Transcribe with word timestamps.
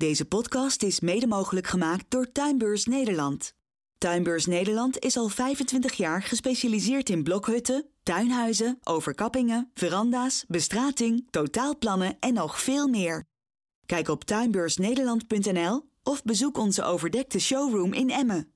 Deze 0.00 0.24
podcast 0.24 0.82
is 0.82 1.00
mede 1.00 1.26
mogelijk 1.26 1.66
gemaakt 1.66 2.04
door 2.08 2.32
Tuinbeurs 2.32 2.84
Nederland. 2.84 3.54
Tuinbeurs 3.98 4.46
Nederland 4.46 4.98
is 4.98 5.16
al 5.16 5.28
25 5.28 5.92
jaar 5.92 6.22
gespecialiseerd 6.22 7.10
in 7.10 7.22
blokhutten, 7.22 7.86
tuinhuizen, 8.02 8.78
overkappingen, 8.82 9.70
veranda's, 9.74 10.44
bestrating, 10.48 11.26
totaalplannen 11.30 12.16
en 12.20 12.34
nog 12.34 12.60
veel 12.60 12.88
meer. 12.88 13.24
Kijk 13.86 14.08
op 14.08 14.24
tuinbeursnederland.nl 14.24 15.88
of 16.02 16.22
bezoek 16.22 16.58
onze 16.58 16.82
overdekte 16.82 17.38
showroom 17.38 17.92
in 17.92 18.10
Emmen. 18.10 18.52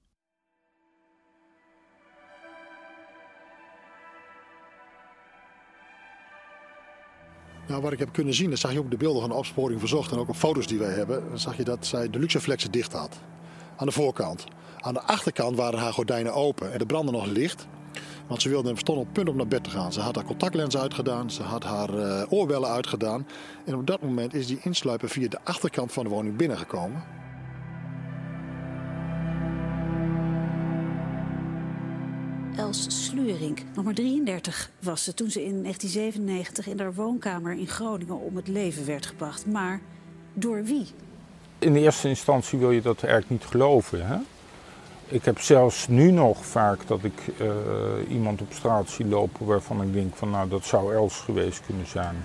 Nou, 7.66 7.82
wat 7.82 7.92
ik 7.92 7.98
heb 7.98 8.12
kunnen 8.12 8.34
zien, 8.34 8.50
dat 8.50 8.58
zag 8.58 8.72
je 8.72 8.78
ook 8.78 8.84
op 8.84 8.90
de 8.90 8.96
beelden 8.96 9.20
van 9.20 9.30
de 9.30 9.36
opsporing 9.36 9.80
verzocht 9.80 10.12
en 10.12 10.18
ook 10.18 10.28
op 10.28 10.36
foto's 10.36 10.66
die 10.66 10.78
wij 10.78 10.92
hebben, 10.92 11.28
dan 11.28 11.38
zag 11.38 11.56
je 11.56 11.64
dat 11.64 11.86
zij 11.86 12.10
de 12.10 12.18
luxeflexen 12.18 12.70
dicht 12.70 12.92
had. 12.92 13.18
Aan 13.76 13.86
de 13.86 13.92
voorkant. 13.92 14.44
Aan 14.80 14.94
de 14.94 15.02
achterkant 15.02 15.56
waren 15.56 15.78
haar 15.78 15.92
gordijnen 15.92 16.34
open 16.34 16.72
en 16.72 16.80
er 16.80 16.86
brandde 16.86 17.12
nog 17.12 17.26
licht. 17.26 17.66
Want 18.26 18.42
ze 18.42 18.48
wilde, 18.48 18.76
stond 18.76 18.98
op 18.98 19.08
punt 19.12 19.28
om 19.28 19.36
naar 19.36 19.46
bed 19.46 19.64
te 19.64 19.70
gaan. 19.70 19.92
Ze 19.92 20.00
had 20.00 20.14
haar 20.14 20.24
contactlens 20.24 20.76
uitgedaan, 20.76 21.30
ze 21.30 21.42
had 21.42 21.64
haar 21.64 21.94
uh, 21.94 22.22
oorbellen 22.28 22.68
uitgedaan. 22.68 23.26
En 23.64 23.74
op 23.74 23.86
dat 23.86 24.02
moment 24.02 24.34
is 24.34 24.46
die 24.46 24.58
insluiper 24.62 25.08
via 25.08 25.28
de 25.28 25.38
achterkant 25.44 25.92
van 25.92 26.04
de 26.04 26.10
woning 26.10 26.36
binnengekomen. 26.36 27.02
Els 32.56 33.06
Slurink, 33.06 33.62
nog 33.74 33.84
maar 33.84 33.94
33 33.94 34.70
was 34.78 35.04
ze 35.04 35.14
toen 35.14 35.30
ze 35.30 35.44
in 35.44 35.62
1997 35.62 36.66
in 36.66 36.78
haar 36.78 36.94
woonkamer 36.94 37.52
in 37.52 37.66
Groningen 37.66 38.20
om 38.20 38.36
het 38.36 38.48
leven 38.48 38.86
werd 38.86 39.06
gebracht. 39.06 39.46
Maar 39.46 39.80
door 40.32 40.64
wie? 40.64 40.86
In 41.58 41.76
eerste 41.76 42.08
instantie 42.08 42.58
wil 42.58 42.70
je 42.70 42.82
dat 42.82 43.02
eigenlijk 43.02 43.30
niet 43.30 43.50
geloven. 43.50 44.06
Hè? 44.06 44.16
Ik 45.08 45.24
heb 45.24 45.38
zelfs 45.38 45.88
nu 45.88 46.10
nog 46.10 46.46
vaak 46.46 46.86
dat 46.86 47.04
ik 47.04 47.20
uh, 47.40 47.52
iemand 48.08 48.40
op 48.40 48.52
straat 48.52 48.90
zie 48.90 49.06
lopen 49.06 49.46
waarvan 49.46 49.82
ik 49.82 49.92
denk 49.92 50.16
van 50.16 50.30
nou 50.30 50.48
dat 50.48 50.64
zou 50.64 50.94
Els 50.94 51.20
geweest 51.20 51.62
kunnen 51.66 51.86
zijn. 51.86 52.16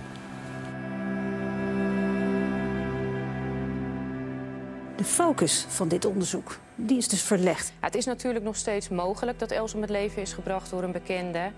De 5.00 5.06
focus 5.06 5.66
van 5.68 5.88
dit 5.88 6.04
onderzoek 6.04 6.58
die 6.74 6.96
is 6.96 7.08
dus 7.08 7.22
verlegd. 7.22 7.68
Ja, 7.68 7.86
het 7.86 7.94
is 7.94 8.04
natuurlijk 8.04 8.44
nog 8.44 8.56
steeds 8.56 8.88
mogelijk 8.88 9.38
dat 9.38 9.50
Els 9.50 9.74
om 9.74 9.80
het 9.80 9.90
leven 9.90 10.22
is 10.22 10.32
gebracht 10.32 10.70
door 10.70 10.82
een 10.82 10.92
bekende. 10.92 11.52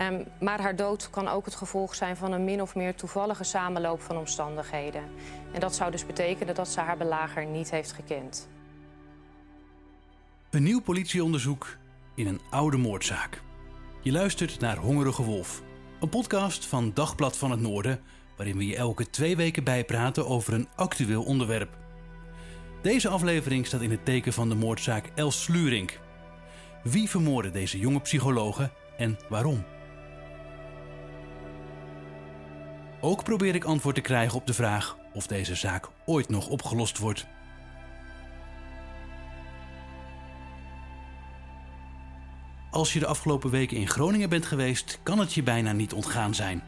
Um, 0.00 0.24
maar 0.40 0.60
haar 0.60 0.76
dood 0.76 1.10
kan 1.10 1.28
ook 1.28 1.44
het 1.44 1.54
gevolg 1.54 1.94
zijn 1.94 2.16
van 2.16 2.32
een 2.32 2.44
min 2.44 2.62
of 2.62 2.74
meer 2.74 2.94
toevallige 2.94 3.44
samenloop 3.44 4.00
van 4.00 4.16
omstandigheden. 4.16 5.02
En 5.52 5.60
dat 5.60 5.74
zou 5.74 5.90
dus 5.90 6.06
betekenen 6.06 6.54
dat 6.54 6.68
ze 6.68 6.80
haar 6.80 6.96
belager 6.96 7.46
niet 7.46 7.70
heeft 7.70 7.92
gekend. 7.92 8.48
Een 10.50 10.62
nieuw 10.62 10.80
politieonderzoek 10.80 11.76
in 12.14 12.26
een 12.26 12.40
oude 12.50 12.76
moordzaak. 12.76 13.42
Je 14.00 14.12
luistert 14.12 14.60
naar 14.60 14.76
Hongerige 14.76 15.22
Wolf, 15.22 15.62
een 16.00 16.08
podcast 16.08 16.66
van 16.66 16.90
Dagblad 16.94 17.36
van 17.36 17.50
het 17.50 17.60
Noorden, 17.60 18.00
waarin 18.36 18.56
we 18.56 18.66
je 18.66 18.76
elke 18.76 19.10
twee 19.10 19.36
weken 19.36 19.64
bijpraten 19.64 20.26
over 20.26 20.52
een 20.52 20.68
actueel 20.74 21.22
onderwerp. 21.22 21.82
Deze 22.84 23.08
aflevering 23.08 23.66
staat 23.66 23.80
in 23.80 23.90
het 23.90 24.04
teken 24.04 24.32
van 24.32 24.48
de 24.48 24.54
moordzaak 24.54 25.10
Els 25.14 25.42
Slurink. 25.42 26.00
Wie 26.82 27.08
vermoordde 27.08 27.50
deze 27.50 27.78
jonge 27.78 28.00
psychologe 28.00 28.70
en 28.96 29.18
waarom? 29.28 29.64
Ook 33.00 33.24
probeer 33.24 33.54
ik 33.54 33.64
antwoord 33.64 33.94
te 33.94 34.00
krijgen 34.00 34.38
op 34.38 34.46
de 34.46 34.54
vraag 34.54 34.96
of 35.12 35.26
deze 35.26 35.54
zaak 35.54 35.88
ooit 36.06 36.28
nog 36.28 36.48
opgelost 36.48 36.98
wordt. 36.98 37.26
Als 42.70 42.92
je 42.92 42.98
de 42.98 43.06
afgelopen 43.06 43.50
weken 43.50 43.76
in 43.76 43.88
Groningen 43.88 44.28
bent 44.28 44.46
geweest, 44.46 44.98
kan 45.02 45.18
het 45.18 45.34
je 45.34 45.42
bijna 45.42 45.72
niet 45.72 45.92
ontgaan 45.92 46.34
zijn. 46.34 46.62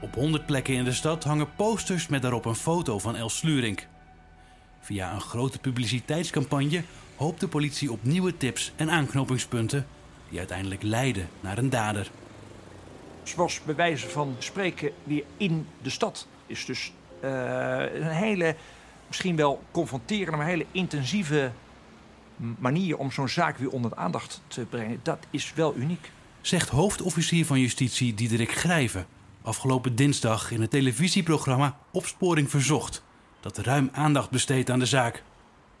Op 0.00 0.14
honderd 0.14 0.46
plekken 0.46 0.74
in 0.74 0.84
de 0.84 0.92
stad 0.92 1.24
hangen 1.24 1.54
posters 1.54 2.06
met 2.06 2.22
daarop 2.22 2.44
een 2.44 2.54
foto 2.54 2.98
van 2.98 3.16
Els 3.16 3.36
Slurink. 3.36 3.88
Via 4.80 5.12
een 5.12 5.20
grote 5.20 5.58
publiciteitscampagne 5.58 6.82
hoopt 7.16 7.40
de 7.40 7.48
politie 7.48 7.92
op 7.92 7.98
nieuwe 8.02 8.36
tips 8.36 8.72
en 8.76 8.90
aanknopingspunten 8.90 9.86
die 10.28 10.38
uiteindelijk 10.38 10.82
leiden 10.82 11.28
naar 11.40 11.58
een 11.58 11.70
dader. 11.70 12.10
Ze 13.22 13.36
was 13.36 13.60
bij 13.64 13.74
wijze 13.74 14.08
van 14.08 14.36
spreken 14.38 14.92
weer 15.04 15.24
in 15.36 15.66
de 15.82 15.90
stad. 15.90 16.26
Is 16.46 16.64
dus 16.64 16.92
uh, 17.24 17.30
een 17.94 18.10
hele, 18.10 18.56
misschien 19.06 19.36
wel 19.36 19.62
confronterende, 19.70 20.36
maar 20.36 20.46
hele 20.46 20.66
intensieve 20.72 21.50
manier 22.58 22.96
om 22.96 23.10
zo'n 23.10 23.28
zaak 23.28 23.58
weer 23.58 23.70
onder 23.70 23.90
de 23.90 23.96
aandacht 23.96 24.40
te 24.46 24.60
brengen. 24.60 25.00
Dat 25.02 25.26
is 25.30 25.52
wel 25.54 25.74
uniek. 25.76 26.10
Zegt 26.40 26.68
hoofdofficier 26.68 27.46
van 27.46 27.60
justitie 27.60 28.14
Diederik 28.14 28.52
Grijven 28.52 29.06
afgelopen 29.46 29.96
dinsdag 29.96 30.50
in 30.50 30.60
het 30.60 30.70
televisieprogramma 30.70 31.78
Opsporing 31.90 32.50
Verzocht 32.50 33.02
dat 33.46 33.58
ruim 33.58 33.88
aandacht 33.92 34.30
besteedt 34.30 34.70
aan 34.70 34.78
de 34.78 34.86
zaak. 34.86 35.22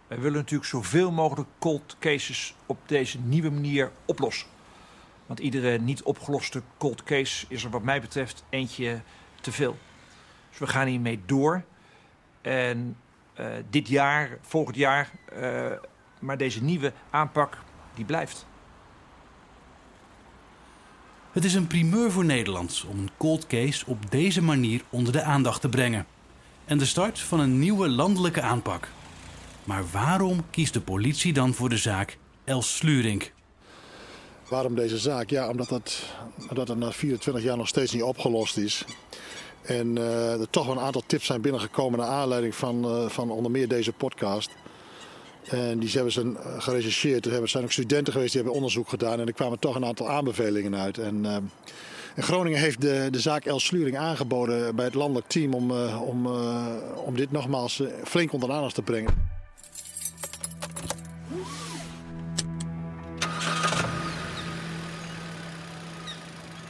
Wij 0.06 0.18
willen 0.18 0.38
natuurlijk 0.38 0.70
zoveel 0.70 1.12
mogelijk 1.12 1.48
cold 1.58 1.96
cases 2.00 2.54
op 2.66 2.78
deze 2.86 3.18
nieuwe 3.18 3.50
manier 3.50 3.90
oplossen. 4.04 4.48
Want 5.26 5.38
iedere 5.38 5.78
niet 5.78 6.02
opgeloste 6.02 6.62
cold 6.78 7.02
case 7.02 7.46
is 7.48 7.64
er 7.64 7.70
wat 7.70 7.82
mij 7.82 8.00
betreft 8.00 8.44
eentje 8.48 9.00
te 9.40 9.52
veel. 9.52 9.76
Dus 10.50 10.58
we 10.58 10.66
gaan 10.66 10.86
hiermee 10.86 11.20
door. 11.26 11.62
En 12.40 12.96
uh, 13.40 13.46
dit 13.70 13.88
jaar, 13.88 14.38
volgend 14.40 14.76
jaar, 14.76 15.10
uh, 15.38 15.66
maar 16.18 16.36
deze 16.36 16.62
nieuwe 16.62 16.92
aanpak, 17.10 17.58
die 17.94 18.04
blijft. 18.04 18.46
Het 21.32 21.44
is 21.44 21.54
een 21.54 21.66
primeur 21.66 22.10
voor 22.10 22.24
Nederland 22.24 22.84
om 22.88 22.98
een 22.98 23.10
cold 23.16 23.46
case 23.46 23.86
op 23.86 24.10
deze 24.10 24.42
manier 24.42 24.82
onder 24.90 25.12
de 25.12 25.22
aandacht 25.22 25.60
te 25.60 25.68
brengen 25.68 26.06
en 26.66 26.78
de 26.78 26.84
start 26.84 27.18
van 27.18 27.40
een 27.40 27.58
nieuwe 27.58 27.88
landelijke 27.88 28.40
aanpak. 28.40 28.88
Maar 29.64 29.84
waarom 29.92 30.44
kiest 30.50 30.72
de 30.72 30.80
politie 30.80 31.32
dan 31.32 31.54
voor 31.54 31.68
de 31.68 31.76
zaak 31.76 32.18
Els 32.44 32.76
Slurink? 32.76 33.32
Waarom 34.48 34.74
deze 34.74 34.98
zaak? 34.98 35.30
Ja, 35.30 35.48
omdat 35.48 35.70
het, 35.70 36.02
omdat 36.48 36.68
het 36.68 36.78
na 36.78 36.92
24 36.92 37.42
jaar 37.42 37.56
nog 37.56 37.68
steeds 37.68 37.92
niet 37.92 38.02
opgelost 38.02 38.56
is. 38.56 38.84
En 39.62 39.96
uh, 39.96 40.40
er 40.40 40.50
toch 40.50 40.66
wel 40.66 40.76
een 40.76 40.82
aantal 40.82 41.02
tips 41.06 41.26
zijn 41.26 41.40
binnengekomen 41.40 41.98
naar 41.98 42.08
aanleiding 42.08 42.54
van, 42.54 42.84
uh, 42.84 43.08
van 43.08 43.30
onder 43.30 43.50
meer 43.50 43.68
deze 43.68 43.92
podcast. 43.92 44.50
En 45.44 45.78
die 45.78 45.90
hebben 45.90 46.12
ze 46.12 46.20
eh, 46.20 46.62
gerechercheerd. 46.62 47.26
Er 47.26 47.48
zijn 47.48 47.64
ook 47.64 47.72
studenten 47.72 48.12
geweest 48.12 48.32
die 48.32 48.40
hebben 48.40 48.60
onderzoek 48.60 48.88
gedaan. 48.88 49.20
En 49.20 49.26
er 49.26 49.32
kwamen 49.32 49.58
toch 49.58 49.74
een 49.74 49.84
aantal 49.84 50.08
aanbevelingen 50.08 50.76
uit. 50.76 50.98
En, 50.98 51.24
uh, 51.24 51.36
en 52.16 52.22
Groningen 52.22 52.60
heeft 52.60 52.80
de, 52.80 53.08
de 53.10 53.20
zaak 53.20 53.44
Els 53.44 53.64
Sluring 53.64 53.96
aangeboden 53.96 54.76
bij 54.76 54.84
het 54.84 54.94
landelijk 54.94 55.26
team 55.26 55.54
om, 55.54 55.70
uh, 55.70 56.02
om, 56.02 56.26
uh, 56.26 56.66
om 57.04 57.16
dit 57.16 57.32
nogmaals 57.32 57.80
uh, 57.80 57.88
flink 58.04 58.32
onder 58.32 58.48
de 58.48 58.54
aandacht 58.54 58.74
te 58.74 58.82
brengen. 58.82 59.14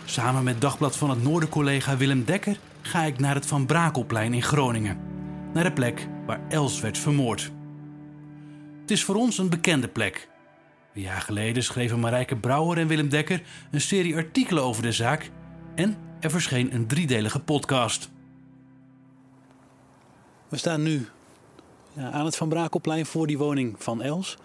Samen 0.05 0.45
met 0.45 0.61
Dagblad 0.61 0.97
van 0.97 1.11
het 1.11 1.23
Noorden 1.23 1.49
collega 1.49 1.97
Willem 1.97 2.25
Dekker 2.25 2.59
ga 2.83 3.03
ik 3.03 3.19
naar 3.19 3.35
het 3.35 3.47
Van 3.47 3.67
Brakelplein 3.67 4.35
in 4.35 4.43
Groningen. 4.43 4.99
Naar 5.53 5.65
de 5.65 5.73
plek 5.73 6.09
waar 6.27 6.41
Els 6.49 6.81
werd 6.81 6.99
vermoord. 6.99 7.51
Het 8.81 8.91
is 8.91 9.05
voor 9.05 9.15
ons 9.15 9.39
een 9.39 9.49
bekende 9.49 9.89
plek. 9.89 10.29
Een 10.97 11.03
jaar 11.03 11.21
geleden 11.21 11.63
schreven 11.63 12.01
Marijke 12.01 12.37
Brouwer 12.37 12.79
en 12.79 12.87
Willem 12.87 13.09
Dekker 13.09 13.43
een 13.71 13.81
serie 13.81 14.17
artikelen 14.17 14.63
over 14.63 14.83
de 14.83 14.93
zaak 14.93 15.31
en 15.75 15.97
er 16.21 16.31
verscheen 16.31 16.75
een 16.75 16.87
driedelige 16.87 17.41
podcast. 17.41 18.11
We 20.49 20.57
staan 20.57 20.83
nu 20.83 21.07
aan 21.97 22.25
het 22.25 22.37
Van 22.37 22.49
Brakelplein 22.49 23.07
voor 23.07 23.27
die 23.27 23.39
woning 23.39 23.75
van 23.79 24.03
Els. 24.03 24.37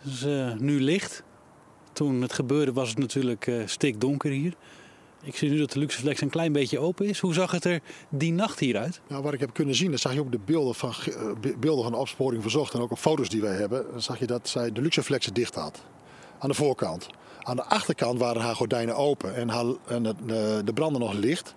Het 0.00 0.12
is 0.12 0.24
uh, 0.24 0.54
nu 0.54 0.80
licht. 0.80 1.22
Toen 1.92 2.22
het 2.22 2.32
gebeurde 2.32 2.72
was 2.72 2.88
het 2.88 2.98
natuurlijk 2.98 3.46
uh, 3.46 3.66
stikdonker 3.66 4.30
hier. 4.30 4.54
Ik 5.24 5.36
zie 5.36 5.50
nu 5.50 5.58
dat 5.58 5.70
de 5.70 5.78
Luxeflex 5.78 6.20
een 6.20 6.30
klein 6.30 6.52
beetje 6.52 6.78
open 6.78 7.06
is. 7.06 7.18
Hoe 7.18 7.34
zag 7.34 7.50
het 7.50 7.64
er 7.64 7.80
die 8.08 8.32
nacht 8.32 8.58
hieruit? 8.58 9.00
Nou, 9.08 9.22
wat 9.22 9.32
ik 9.32 9.40
heb 9.40 9.52
kunnen 9.52 9.74
zien, 9.74 9.90
dat 9.90 10.00
zag 10.00 10.14
je 10.14 10.20
op 10.20 10.32
de 10.32 10.38
beelden 10.44 10.74
van, 10.74 10.90
eh, 10.90 11.52
beelden 11.58 11.82
van 11.82 11.92
de 11.92 11.98
opsporing 11.98 12.42
verzocht 12.42 12.74
en 12.74 12.80
ook 12.80 12.90
op 12.90 12.98
foto's 12.98 13.28
die 13.28 13.40
wij 13.40 13.54
hebben, 13.54 13.86
dan 13.90 14.02
zag 14.02 14.18
je 14.18 14.26
dat 14.26 14.48
zij 14.48 14.72
de 14.72 14.80
Luxeflex 14.80 15.26
dicht 15.26 15.54
had. 15.54 15.82
Aan 16.38 16.48
de 16.48 16.54
voorkant. 16.54 17.06
Aan 17.42 17.56
de 17.56 17.64
achterkant 17.64 18.18
waren 18.18 18.42
haar 18.42 18.54
gordijnen 18.54 18.96
open 18.96 19.34
en, 19.34 19.48
haar, 19.48 19.64
en 19.86 20.02
de, 20.02 20.62
de 20.64 20.72
brandde 20.72 20.98
nog 20.98 21.12
licht. 21.12 21.54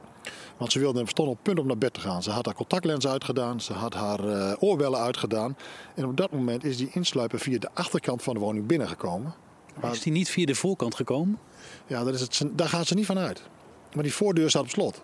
Want 0.57 0.71
ze 0.71 0.79
wilde, 0.79 1.03
stond 1.05 1.29
op 1.29 1.39
punt 1.41 1.59
om 1.59 1.67
naar 1.67 1.77
bed 1.77 1.93
te 1.93 1.99
gaan. 1.99 2.23
Ze 2.23 2.31
had 2.31 2.45
haar 2.45 2.55
contactlens 2.55 3.07
uitgedaan, 3.07 3.61
ze 3.61 3.73
had 3.73 3.93
haar 3.93 4.25
uh, 4.25 4.53
oorbellen 4.59 4.99
uitgedaan. 4.99 5.57
En 5.95 6.05
op 6.05 6.17
dat 6.17 6.31
moment 6.31 6.63
is 6.63 6.77
die 6.77 6.89
insluiper 6.91 7.39
via 7.39 7.59
de 7.59 7.69
achterkant 7.73 8.23
van 8.23 8.33
de 8.33 8.39
woning 8.39 8.65
binnengekomen. 8.65 9.33
Is 9.91 10.01
die 10.01 10.11
niet 10.11 10.29
via 10.29 10.45
de 10.45 10.55
voorkant 10.55 10.95
gekomen? 10.95 11.39
Ja, 11.87 12.03
dat 12.03 12.13
is 12.13 12.21
het, 12.21 12.43
daar 12.51 12.69
gaan 12.69 12.85
ze 12.85 12.93
niet 12.93 13.05
van 13.05 13.17
uit. 13.17 13.41
Maar 13.95 14.03
die 14.03 14.13
voordeur 14.13 14.49
staat 14.49 14.61
op 14.61 14.69
slot. 14.69 15.01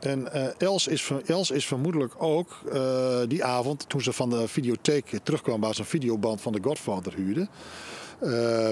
En 0.00 0.28
uh, 0.34 0.46
Els, 0.58 0.86
is, 0.86 1.10
Els 1.26 1.50
is 1.50 1.66
vermoedelijk 1.66 2.14
ook 2.22 2.60
uh, 2.72 3.20
die 3.28 3.44
avond, 3.44 3.88
toen 3.88 4.00
ze 4.00 4.12
van 4.12 4.30
de 4.30 4.48
videotheek 4.48 5.18
terugkwam, 5.22 5.60
waar 5.60 5.74
ze 5.74 5.80
een 5.80 5.86
videoband 5.86 6.40
van 6.40 6.52
de 6.52 6.58
Godfather 6.62 7.14
huurde, 7.14 7.48
uh, 8.22 8.70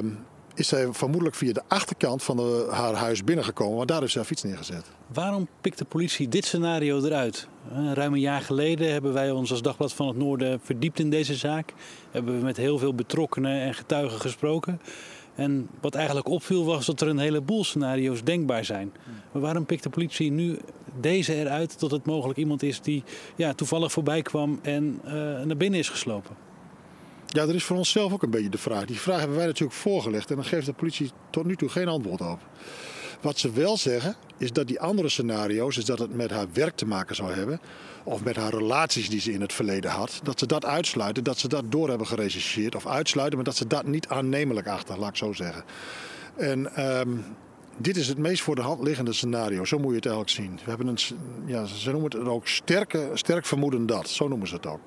is 0.58 0.68
zij 0.68 0.92
vermoedelijk 0.92 1.36
via 1.36 1.52
de 1.52 1.62
achterkant 1.68 2.22
van 2.22 2.36
de, 2.36 2.66
haar 2.70 2.94
huis 2.94 3.24
binnengekomen, 3.24 3.76
want 3.76 3.88
daar 3.88 4.02
is 4.02 4.12
ze 4.12 4.18
haar 4.18 4.26
fiets 4.26 4.42
neergezet. 4.42 4.84
Waarom 5.06 5.48
pikt 5.60 5.78
de 5.78 5.84
politie 5.84 6.28
dit 6.28 6.44
scenario 6.44 7.04
eruit? 7.04 7.48
Ruim 7.94 8.12
een 8.12 8.20
jaar 8.20 8.40
geleden 8.40 8.92
hebben 8.92 9.12
wij 9.12 9.30
ons 9.30 9.50
als 9.50 9.62
Dagblad 9.62 9.92
van 9.92 10.06
het 10.06 10.16
Noorden 10.16 10.60
verdiept 10.62 10.98
in 10.98 11.10
deze 11.10 11.34
zaak. 11.34 11.74
Hebben 12.10 12.38
we 12.38 12.44
met 12.44 12.56
heel 12.56 12.78
veel 12.78 12.94
betrokkenen 12.94 13.60
en 13.60 13.74
getuigen 13.74 14.20
gesproken. 14.20 14.80
En 15.34 15.68
wat 15.80 15.94
eigenlijk 15.94 16.28
opviel 16.28 16.64
was 16.64 16.86
dat 16.86 17.00
er 17.00 17.08
een 17.08 17.18
heleboel 17.18 17.64
scenario's 17.64 18.24
denkbaar 18.24 18.64
zijn. 18.64 18.92
Maar 19.32 19.42
waarom 19.42 19.66
pikt 19.66 19.82
de 19.82 19.88
politie 19.88 20.30
nu 20.30 20.58
deze 21.00 21.34
eruit 21.34 21.80
dat 21.80 21.90
het 21.90 22.06
mogelijk 22.06 22.38
iemand 22.38 22.62
is 22.62 22.80
die 22.80 23.04
ja, 23.36 23.54
toevallig 23.54 23.92
voorbij 23.92 24.22
kwam 24.22 24.58
en 24.62 25.00
uh, 25.04 25.12
naar 25.42 25.56
binnen 25.56 25.78
is 25.78 25.88
geslopen? 25.88 26.47
Ja, 27.30 27.46
dat 27.46 27.54
is 27.54 27.64
voor 27.64 27.76
onszelf 27.76 28.12
ook 28.12 28.22
een 28.22 28.30
beetje 28.30 28.48
de 28.48 28.58
vraag. 28.58 28.84
Die 28.84 29.00
vraag 29.00 29.18
hebben 29.18 29.36
wij 29.36 29.46
natuurlijk 29.46 29.78
voorgelegd 29.78 30.30
en 30.30 30.36
dan 30.36 30.44
geeft 30.44 30.66
de 30.66 30.72
politie 30.72 31.10
tot 31.30 31.44
nu 31.44 31.56
toe 31.56 31.68
geen 31.68 31.88
antwoord 31.88 32.20
op. 32.20 32.38
Wat 33.20 33.38
ze 33.38 33.52
wel 33.52 33.76
zeggen, 33.76 34.16
is 34.36 34.52
dat 34.52 34.66
die 34.66 34.80
andere 34.80 35.08
scenario's, 35.08 35.76
is 35.76 35.84
dat 35.84 35.98
het 35.98 36.14
met 36.14 36.30
haar 36.30 36.46
werk 36.52 36.76
te 36.76 36.86
maken 36.86 37.16
zou 37.16 37.32
hebben, 37.32 37.60
of 38.04 38.24
met 38.24 38.36
haar 38.36 38.54
relaties 38.54 39.08
die 39.08 39.20
ze 39.20 39.32
in 39.32 39.40
het 39.40 39.52
verleden 39.52 39.90
had, 39.90 40.20
dat 40.22 40.38
ze 40.38 40.46
dat 40.46 40.64
uitsluiten, 40.64 41.24
dat 41.24 41.38
ze 41.38 41.48
dat 41.48 41.72
door 41.72 41.88
hebben 41.88 42.06
gerechercheerd, 42.06 42.74
of 42.74 42.86
uitsluiten, 42.86 43.36
maar 43.36 43.46
dat 43.46 43.56
ze 43.56 43.66
dat 43.66 43.86
niet 43.86 44.08
aannemelijk 44.08 44.66
achter, 44.66 44.98
laat 44.98 45.08
ik 45.08 45.16
zo 45.16 45.32
zeggen. 45.32 45.64
En 46.36 46.90
um, 46.98 47.24
dit 47.76 47.96
is 47.96 48.08
het 48.08 48.18
meest 48.18 48.42
voor 48.42 48.54
de 48.54 48.62
hand 48.62 48.82
liggende 48.82 49.12
scenario, 49.12 49.64
zo 49.64 49.78
moet 49.78 49.90
je 49.90 49.96
het 49.96 50.06
eigenlijk 50.06 50.34
zien. 50.36 50.60
We 50.64 50.68
hebben 50.68 50.86
een, 50.86 50.98
ja, 51.46 51.64
ze 51.64 51.90
noemen 51.90 52.10
het 52.10 52.28
ook 52.28 52.46
sterke, 52.46 53.10
sterk 53.14 53.46
vermoeden 53.46 53.86
dat, 53.86 54.08
zo 54.08 54.28
noemen 54.28 54.48
ze 54.48 54.54
het 54.54 54.66
ook. 54.66 54.80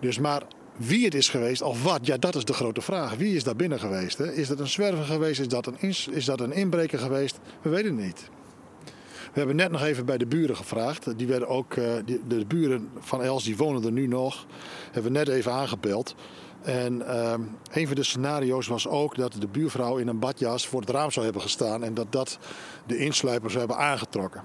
Dus 0.00 0.18
maar 0.18 0.42
wie 0.76 1.04
het 1.04 1.14
is 1.14 1.28
geweest 1.28 1.62
of 1.62 1.82
wat, 1.82 2.06
ja, 2.06 2.16
dat 2.16 2.34
is 2.34 2.44
de 2.44 2.52
grote 2.52 2.80
vraag. 2.80 3.14
Wie 3.14 3.34
is 3.34 3.44
daar 3.44 3.56
binnen 3.56 3.80
geweest? 3.80 4.18
Hè? 4.18 4.32
Is 4.32 4.48
dat 4.48 4.60
een 4.60 4.68
zwerver 4.68 5.04
geweest? 5.04 5.40
Is 5.40 5.48
dat 5.48 5.66
een, 5.66 5.76
is 6.10 6.24
dat 6.24 6.40
een 6.40 6.52
inbreker 6.52 6.98
geweest? 6.98 7.38
We 7.62 7.70
weten 7.70 7.96
het 7.96 8.04
niet. 8.04 8.28
We 9.32 9.38
hebben 9.38 9.56
net 9.56 9.70
nog 9.70 9.82
even 9.82 10.04
bij 10.04 10.18
de 10.18 10.26
buren 10.26 10.56
gevraagd. 10.56 11.18
Die 11.18 11.26
werden 11.26 11.48
ook, 11.48 11.74
die, 12.04 12.20
de 12.28 12.44
buren 12.46 12.88
van 12.98 13.22
Els, 13.22 13.44
die 13.44 13.56
wonen 13.56 13.84
er 13.84 13.92
nu 13.92 14.06
nog. 14.06 14.46
Hebben 14.90 15.12
we 15.12 15.18
net 15.18 15.28
even 15.28 15.52
aangebeld. 15.52 16.14
En 16.62 16.98
uh, 17.00 17.34
een 17.72 17.86
van 17.86 17.96
de 17.96 18.02
scenario's 18.02 18.66
was 18.66 18.88
ook 18.88 19.16
dat 19.16 19.32
de 19.38 19.46
buurvrouw 19.46 19.96
in 19.96 20.08
een 20.08 20.18
badjas 20.18 20.66
voor 20.66 20.80
het 20.80 20.90
raam 20.90 21.10
zou 21.10 21.24
hebben 21.24 21.42
gestaan. 21.42 21.84
En 21.84 21.94
dat 21.94 22.12
dat 22.12 22.38
de 22.86 22.96
insluipers 22.96 23.54
hebben 23.54 23.76
aangetrokken. 23.76 24.42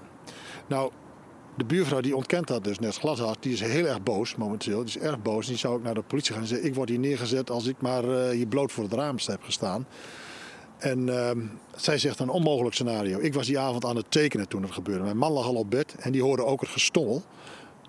Nou, 0.66 0.92
de 1.58 1.64
buurvrouw 1.64 2.00
die 2.00 2.16
ontkent 2.16 2.46
dat 2.46 2.64
dus 2.64 2.78
net 2.78 2.96
glashard. 2.96 3.42
Die 3.42 3.52
is 3.52 3.60
heel 3.60 3.86
erg 3.86 4.02
boos 4.02 4.36
momenteel. 4.36 4.84
Die 4.84 4.96
is 4.96 4.98
erg 4.98 5.22
boos. 5.22 5.46
Die 5.46 5.56
zou 5.56 5.74
ook 5.74 5.82
naar 5.82 5.94
de 5.94 6.02
politie 6.02 6.32
gaan 6.32 6.42
en 6.42 6.48
zeggen: 6.48 6.66
Ik 6.66 6.74
word 6.74 6.88
hier 6.88 6.98
neergezet 6.98 7.50
als 7.50 7.66
ik 7.66 7.76
maar 7.80 8.04
uh, 8.04 8.28
hier 8.28 8.46
bloot 8.46 8.72
voor 8.72 8.84
het 8.84 8.92
raam 8.92 9.16
heb 9.26 9.42
gestaan. 9.42 9.86
En 10.78 11.06
uh, 11.06 11.30
zij 11.76 11.98
zegt 11.98 12.18
een 12.18 12.28
onmogelijk 12.28 12.74
scenario. 12.74 13.18
Ik 13.18 13.34
was 13.34 13.46
die 13.46 13.58
avond 13.58 13.84
aan 13.84 13.96
het 13.96 14.10
tekenen 14.10 14.48
toen 14.48 14.62
het 14.62 14.72
gebeurde. 14.72 15.04
Mijn 15.04 15.16
man 15.16 15.32
lag 15.32 15.46
al 15.46 15.54
op 15.54 15.70
bed 15.70 15.94
en 15.98 16.12
die 16.12 16.22
hoorde 16.22 16.44
ook 16.44 16.60
het 16.60 16.70
gestommel 16.70 17.22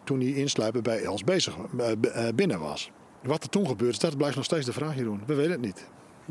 toen 0.03 0.19
die 0.19 0.35
insluipen 0.35 0.83
bij 0.83 1.03
Els 1.03 1.23
bezig, 1.23 1.55
uh, 1.77 1.91
binnen 2.35 2.59
was. 2.59 2.91
Wat 3.23 3.43
er 3.43 3.49
toen 3.49 3.67
gebeurd 3.67 3.93
is, 3.93 3.99
dat 3.99 4.17
blijft 4.17 4.35
nog 4.35 4.45
steeds 4.45 4.65
de 4.65 4.73
vraag, 4.73 4.95
Jeroen. 4.95 5.21
We 5.25 5.33
weten 5.33 5.51
het 5.51 5.61
niet. 5.61 5.85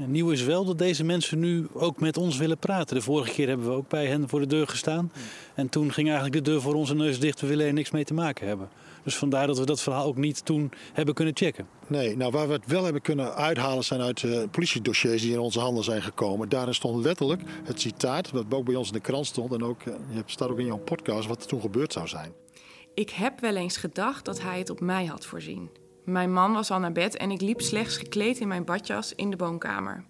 Nieuw 0.07 0.31
is 0.31 0.43
wel 0.43 0.65
dat 0.65 0.79
deze 0.79 1.05
mensen 1.05 1.39
nu 1.39 1.67
ook 1.73 2.01
met 2.01 2.17
ons 2.17 2.37
willen 2.37 2.59
praten. 2.59 2.97
De 2.97 3.03
vorige 3.03 3.33
keer 3.33 3.49
hebben 3.49 3.67
we 3.67 3.73
ook 3.73 3.89
bij 3.89 4.07
hen 4.07 4.29
voor 4.29 4.41
de 4.41 4.47
deur 4.47 4.67
gestaan. 4.67 5.13
En 5.55 5.69
toen 5.69 5.93
ging 5.93 6.07
eigenlijk 6.07 6.45
de 6.45 6.51
deur 6.51 6.61
voor 6.61 6.75
onze 6.75 6.95
neus 6.95 7.21
dicht. 7.21 7.41
We 7.41 7.47
willen 7.47 7.67
er 7.67 7.73
niks 7.73 7.91
mee 7.91 8.05
te 8.05 8.15
maken 8.15 8.47
hebben. 8.47 8.69
Dus 9.05 9.17
vandaar 9.17 9.47
dat 9.47 9.59
we 9.59 9.65
dat 9.65 9.81
verhaal 9.81 10.07
ook 10.07 10.17
niet 10.17 10.45
toen 10.45 10.71
hebben 10.93 11.15
kunnen 11.15 11.37
checken. 11.37 11.67
Nee, 11.87 12.17
nou 12.17 12.33
waar 12.33 12.47
we 12.47 12.53
het 12.53 12.67
wel 12.67 12.85
hebben 12.85 13.03
kunnen 13.03 13.35
uithalen 13.35 13.85
zijn 13.85 14.01
uit 14.01 14.23
uh, 14.23 14.43
politiedossiers 14.51 15.23
die 15.23 15.33
in 15.33 15.39
onze 15.39 15.61
handen 15.61 15.85
zijn 15.85 16.03
gekomen. 16.03 16.49
Daarin 16.49 16.75
stond 16.75 17.05
letterlijk 17.05 17.43
het 17.65 17.81
citaat, 17.81 18.31
wat 18.31 18.45
ook 18.51 18.65
bij 18.65 18.75
ons 18.75 18.89
in 18.89 18.95
de 18.95 19.01
krant 19.01 19.27
stond 19.27 19.53
en 19.53 19.65
ook, 19.65 19.85
uh, 19.85 19.95
je 20.11 20.23
staat 20.27 20.49
ook 20.49 20.59
in 20.59 20.67
jouw 20.67 20.79
podcast, 20.79 21.29
wat 21.29 21.41
er 21.41 21.49
toen 21.49 21.61
gebeurd 21.61 21.93
zou 21.93 22.09
zijn. 22.09 22.33
Ik 22.95 23.11
heb 23.11 23.41
wel 23.41 23.57
eens 23.57 23.77
gedacht 23.77 24.25
dat 24.25 24.43
hij 24.43 24.59
het 24.59 24.71
op 24.71 24.81
mij 24.81 25.07
had 25.07 25.27
voorzien. 25.27 25.71
Mijn 26.09 26.33
man 26.33 26.53
was 26.53 26.71
al 26.71 26.79
naar 26.79 26.93
bed 26.93 27.17
en 27.17 27.31
ik 27.31 27.41
liep 27.41 27.61
slechts 27.61 27.97
gekleed 27.97 28.39
in 28.39 28.49
mijn 28.49 28.65
badjas 28.65 29.15
in 29.15 29.31
de 29.31 29.37
woonkamer. 29.37 30.05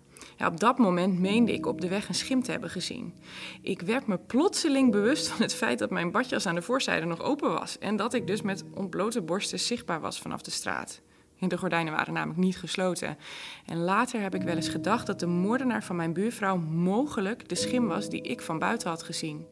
Op 0.46 0.60
dat 0.60 0.78
moment 0.78 1.18
meende 1.18 1.52
ik 1.52 1.66
op 1.66 1.80
de 1.80 1.88
weg 1.88 2.08
een 2.08 2.14
schim 2.14 2.42
te 2.42 2.50
hebben 2.50 2.70
gezien. 2.70 3.14
Ik 3.62 3.80
werd 3.80 4.06
me 4.06 4.18
plotseling 4.18 4.92
bewust 4.92 5.28
van 5.28 5.42
het 5.42 5.54
feit 5.54 5.78
dat 5.78 5.90
mijn 5.90 6.10
badjas 6.10 6.46
aan 6.46 6.54
de 6.54 6.62
voorzijde 6.62 7.06
nog 7.06 7.22
open 7.22 7.50
was 7.52 7.78
en 7.78 7.96
dat 7.96 8.14
ik 8.14 8.26
dus 8.26 8.42
met 8.42 8.64
ontblote 8.74 9.22
borsten 9.22 9.60
zichtbaar 9.60 10.00
was 10.00 10.20
vanaf 10.20 10.42
de 10.42 10.50
straat. 10.50 11.00
De 11.38 11.58
gordijnen 11.58 11.92
waren 11.92 12.14
namelijk 12.14 12.40
niet 12.40 12.58
gesloten. 12.58 13.18
En 13.66 13.78
later 13.78 14.20
heb 14.20 14.34
ik 14.34 14.42
wel 14.42 14.56
eens 14.56 14.68
gedacht 14.68 15.06
dat 15.06 15.20
de 15.20 15.26
moordenaar 15.26 15.84
van 15.84 15.96
mijn 15.96 16.12
buurvrouw 16.12 16.56
mogelijk 16.56 17.48
de 17.48 17.54
schim 17.54 17.86
was 17.86 18.08
die 18.08 18.22
ik 18.22 18.40
van 18.40 18.58
buiten 18.58 18.88
had 18.88 19.02
gezien. 19.02 19.46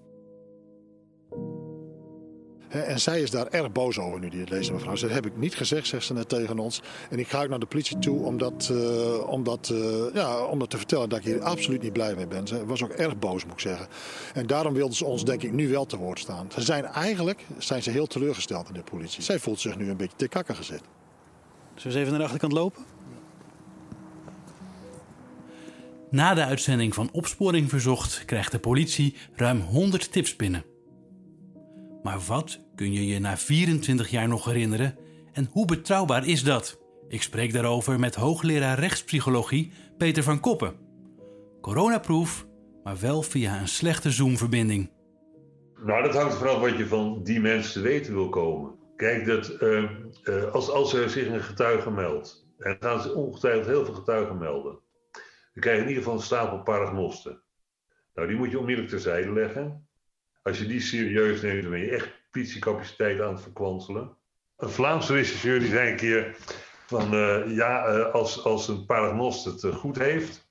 En 2.68 3.00
zij 3.00 3.20
is 3.20 3.30
daar 3.30 3.46
erg 3.46 3.72
boos 3.72 3.98
over 3.98 4.20
nu, 4.20 4.28
die 4.28 4.48
lezen 4.48 4.74
mevrouw. 4.74 4.94
Dat 4.96 5.10
heb 5.10 5.26
ik 5.26 5.36
niet 5.36 5.54
gezegd, 5.54 5.86
zegt 5.86 6.04
ze 6.04 6.12
net 6.12 6.28
tegen 6.28 6.58
ons. 6.58 6.82
En 7.10 7.18
ik 7.18 7.28
ga 7.28 7.42
ook 7.42 7.48
naar 7.48 7.58
de 7.58 7.66
politie 7.66 7.98
toe 7.98 8.24
om 8.24 8.38
dat, 8.38 8.72
dat, 9.42 9.70
uh, 9.72 10.14
ja, 10.14 10.44
om 10.44 10.58
dat 10.58 10.70
te 10.70 10.76
vertellen 10.76 11.08
dat 11.08 11.18
ik 11.18 11.24
hier 11.24 11.42
absoluut 11.42 11.82
niet 11.82 11.92
blij 11.92 12.14
mee 12.14 12.26
ben. 12.26 12.46
Ze 12.46 12.66
was 12.66 12.84
ook 12.84 12.90
erg 12.90 13.18
boos, 13.18 13.44
moet 13.44 13.52
ik 13.52 13.60
zeggen. 13.60 13.86
En 14.34 14.46
daarom 14.46 14.74
wilden 14.74 14.96
ze 14.96 15.04
ons, 15.04 15.24
denk 15.24 15.42
ik, 15.42 15.52
nu 15.52 15.68
wel 15.68 15.86
te 15.86 15.96
woord 15.96 16.18
staan. 16.18 16.48
Ze 16.52 16.60
zijn 16.60 16.84
eigenlijk 16.84 17.44
zijn 17.58 17.82
ze 17.82 17.90
heel 17.90 18.06
teleurgesteld 18.06 18.68
in 18.68 18.74
de 18.74 18.82
politie. 18.82 19.22
Zij 19.22 19.38
voelt 19.38 19.60
zich 19.60 19.76
nu 19.76 19.90
een 19.90 19.96
beetje 19.96 20.16
te 20.16 20.28
kakken 20.28 20.54
gezet. 20.54 20.82
Zullen 21.74 21.96
we 21.96 22.02
even 22.02 22.10
naar 22.10 22.20
de 22.20 22.24
achterkant 22.24 22.52
lopen? 22.52 22.84
Na 26.10 26.34
de 26.34 26.44
uitzending 26.44 26.94
van 26.94 27.08
Opsporing 27.12 27.68
Verzocht 27.68 28.24
krijgt 28.24 28.52
de 28.52 28.58
politie 28.58 29.16
ruim 29.34 29.60
100 29.60 30.12
tips 30.12 30.36
binnen. 30.36 30.64
Maar 32.06 32.20
wat 32.26 32.60
kun 32.74 32.92
je 32.92 33.06
je 33.06 33.18
na 33.18 33.36
24 33.36 34.10
jaar 34.10 34.28
nog 34.28 34.44
herinneren 34.44 34.98
en 35.32 35.48
hoe 35.52 35.66
betrouwbaar 35.66 36.26
is 36.26 36.42
dat? 36.42 36.80
Ik 37.08 37.22
spreek 37.22 37.52
daarover 37.52 38.00
met 38.00 38.14
hoogleraar 38.14 38.78
rechtspsychologie 38.78 39.72
Peter 39.98 40.22
van 40.22 40.40
Koppen. 40.40 40.74
Coronaproof, 41.60 42.46
maar 42.82 43.00
wel 43.00 43.22
via 43.22 43.60
een 43.60 43.68
slechte 43.68 44.10
Zoom-verbinding. 44.10 44.90
Nou, 45.84 46.02
dat 46.02 46.14
hangt 46.14 46.34
vanaf 46.34 46.60
wat 46.60 46.76
je 46.76 46.86
van 46.86 47.22
die 47.22 47.40
mensen 47.40 47.72
te 47.72 47.88
weten 47.88 48.14
wil 48.14 48.28
komen. 48.28 48.74
Kijk, 48.96 49.26
dat, 49.26 49.56
uh, 49.60 49.90
uh, 50.24 50.52
als, 50.52 50.70
als 50.70 50.94
er 50.94 51.10
zich 51.10 51.26
een 51.26 51.42
getuige 51.42 51.90
meldt, 51.90 52.46
en 52.58 52.76
gaan 52.80 53.00
ze 53.00 53.14
ongetwijfeld 53.14 53.66
heel 53.66 53.84
veel 53.84 53.94
getuigen 53.94 54.38
melden, 54.38 54.78
dan 55.52 55.62
krijg 55.62 55.76
je 55.76 55.82
in 55.82 55.88
ieder 55.88 56.02
geval 56.02 56.18
een 56.18 56.24
stapel 56.24 56.62
paragnosten. 56.62 57.42
Nou, 58.14 58.28
die 58.28 58.36
moet 58.36 58.50
je 58.50 58.58
onmiddellijk 58.58 58.94
terzijde 58.94 59.32
leggen. 59.32 59.85
Als 60.46 60.58
je 60.58 60.66
die 60.66 60.80
serieus 60.80 61.40
neemt, 61.40 61.62
dan 61.62 61.70
ben 61.70 61.80
je 61.80 61.90
echt 61.90 62.08
politiecapaciteit 62.30 63.20
aan 63.20 63.32
het 63.32 63.42
verkwanselen. 63.42 64.16
Een 64.56 64.70
Vlaamse 64.70 65.12
regisseur 65.12 65.60
die 65.60 65.68
zei 65.68 65.90
een 65.90 65.96
keer 65.96 66.36
van 66.86 67.14
uh, 67.14 67.56
ja, 67.56 67.96
uh, 67.96 68.12
als, 68.14 68.44
als 68.44 68.68
een 68.68 68.86
paragnost 68.86 69.44
het 69.44 69.62
uh, 69.62 69.74
goed 69.74 69.98
heeft, 69.98 70.48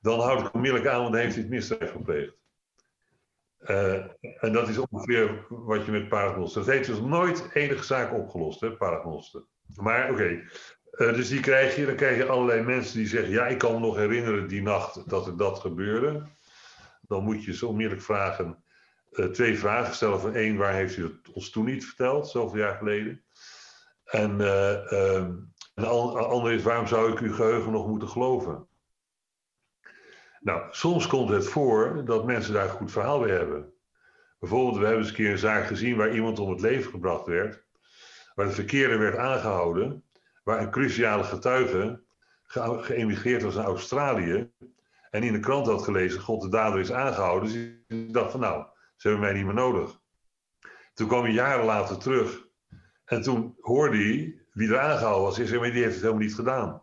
dan 0.00 0.20
houd 0.20 0.46
ik 0.46 0.54
onmiddellijk 0.54 0.90
aan, 0.90 1.00
want 1.00 1.12
dan 1.12 1.20
heeft 1.20 1.34
hij 1.34 1.42
het 1.42 1.52
misdrijf 1.52 1.90
gepleegd. 1.92 2.36
en 4.40 4.52
dat 4.52 4.68
is 4.68 4.78
ongeveer 4.78 5.46
wat 5.48 5.84
je 5.84 5.92
met 5.92 6.08
paragnosten. 6.08 6.64
Dat 6.64 6.74
heeft 6.74 6.88
dus 6.88 7.00
nooit 7.00 7.50
enige 7.52 7.84
zaak 7.84 8.12
opgelost, 8.12 8.60
hè, 8.60 8.72
paragnosten. 8.72 9.46
Maar 9.76 10.10
oké, 10.10 10.42
dus 10.90 11.28
die 11.28 11.40
krijg 11.40 11.76
je, 11.76 11.86
dan 11.86 11.96
krijg 11.96 12.16
je 12.16 12.26
allerlei 12.26 12.62
mensen 12.62 12.96
die 12.96 13.06
zeggen, 13.06 13.30
ja, 13.30 13.46
ik 13.46 13.58
kan 13.58 13.72
me 13.72 13.78
nog 13.78 13.96
herinneren 13.96 14.48
die 14.48 14.62
nacht 14.62 15.08
dat 15.08 15.26
er 15.26 15.36
dat 15.36 15.58
gebeurde. 15.58 16.26
Dan 17.00 17.24
moet 17.24 17.44
je 17.44 17.54
ze 17.54 17.66
onmiddellijk 17.66 18.04
vragen, 18.04 18.63
uh, 19.14 19.26
twee 19.26 19.58
vragen 19.58 19.94
stellen. 19.94 20.20
Van 20.20 20.34
één, 20.34 20.56
waar 20.56 20.72
heeft 20.72 20.96
u 20.96 21.20
ons 21.32 21.50
toen 21.50 21.64
niet 21.64 21.84
verteld, 21.84 22.28
zoveel 22.28 22.58
jaar 22.58 22.76
geleden? 22.76 23.24
En 24.04 24.40
uh, 24.40 24.72
uh, 24.92 25.28
de 25.74 25.86
andere 25.86 26.54
is, 26.54 26.62
waarom 26.62 26.86
zou 26.86 27.12
ik 27.12 27.18
uw 27.18 27.34
geheugen 27.34 27.72
nog 27.72 27.86
moeten 27.86 28.08
geloven? 28.08 28.68
Nou, 30.40 30.62
soms 30.70 31.06
komt 31.06 31.28
het 31.28 31.48
voor 31.48 32.04
dat 32.04 32.24
mensen 32.24 32.52
daar 32.52 32.64
een 32.64 32.70
goed 32.70 32.92
verhaal 32.92 33.20
bij 33.20 33.30
hebben. 33.30 33.72
Bijvoorbeeld, 34.38 34.76
we 34.76 34.84
hebben 34.84 35.00
eens 35.00 35.08
een 35.08 35.14
keer 35.14 35.30
een 35.30 35.38
zaak 35.38 35.66
gezien 35.66 35.96
waar 35.96 36.14
iemand 36.14 36.38
om 36.38 36.50
het 36.50 36.60
leven 36.60 36.90
gebracht 36.90 37.26
werd, 37.26 37.64
waar 38.34 38.46
de 38.46 38.52
verkeerde 38.52 38.96
werd 38.96 39.16
aangehouden, 39.16 40.04
waar 40.42 40.60
een 40.60 40.70
cruciale 40.70 41.24
getuige 41.24 42.02
ge 42.44 42.78
geëmigreerd 42.82 43.42
was 43.42 43.54
naar 43.54 43.64
Australië 43.64 44.50
en 45.10 45.22
in 45.22 45.32
de 45.32 45.40
krant 45.40 45.66
had 45.66 45.82
gelezen, 45.82 46.20
god 46.20 46.42
de 46.42 46.48
dader 46.48 46.80
is 46.80 46.92
aangehouden. 46.92 47.48
Dus 47.48 47.72
hij 47.86 48.06
dacht 48.10 48.30
van 48.30 48.40
nou, 48.40 48.66
ze 48.96 49.08
hebben 49.08 49.26
mij 49.26 49.36
niet 49.36 49.44
meer 49.44 49.54
nodig. 49.54 50.00
Toen 50.94 51.08
kwam 51.08 51.22
hij 51.22 51.32
jaren 51.32 51.64
later 51.64 51.98
terug 51.98 52.46
en 53.04 53.22
toen 53.22 53.56
hoorde 53.60 53.96
hij 53.96 54.42
wie 54.52 54.68
er 54.68 54.78
aangehouden 54.78 55.22
was. 55.22 55.36
Hij 55.36 55.46
zei, 55.46 55.70
die 55.70 55.82
heeft 55.82 55.94
het 55.94 56.02
helemaal 56.02 56.22
niet 56.22 56.34
gedaan. 56.34 56.82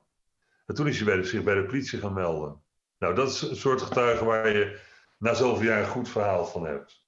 En 0.65 0.75
toen 0.75 0.87
is 0.87 0.95
hij 0.95 1.05
bij 1.05 1.15
de, 1.15 1.23
zich 1.23 1.43
bij 1.43 1.55
de 1.55 1.65
politie 1.65 1.99
gaan 1.99 2.13
melden. 2.13 2.63
Nou, 2.97 3.15
dat 3.15 3.29
is 3.29 3.41
een 3.41 3.55
soort 3.55 3.81
getuige 3.81 4.25
waar 4.25 4.49
je 4.49 4.79
na 5.17 5.33
zoveel 5.33 5.67
jaar 5.67 5.79
een 5.79 5.87
goed 5.87 6.09
verhaal 6.09 6.45
van 6.45 6.65
hebt. 6.65 7.05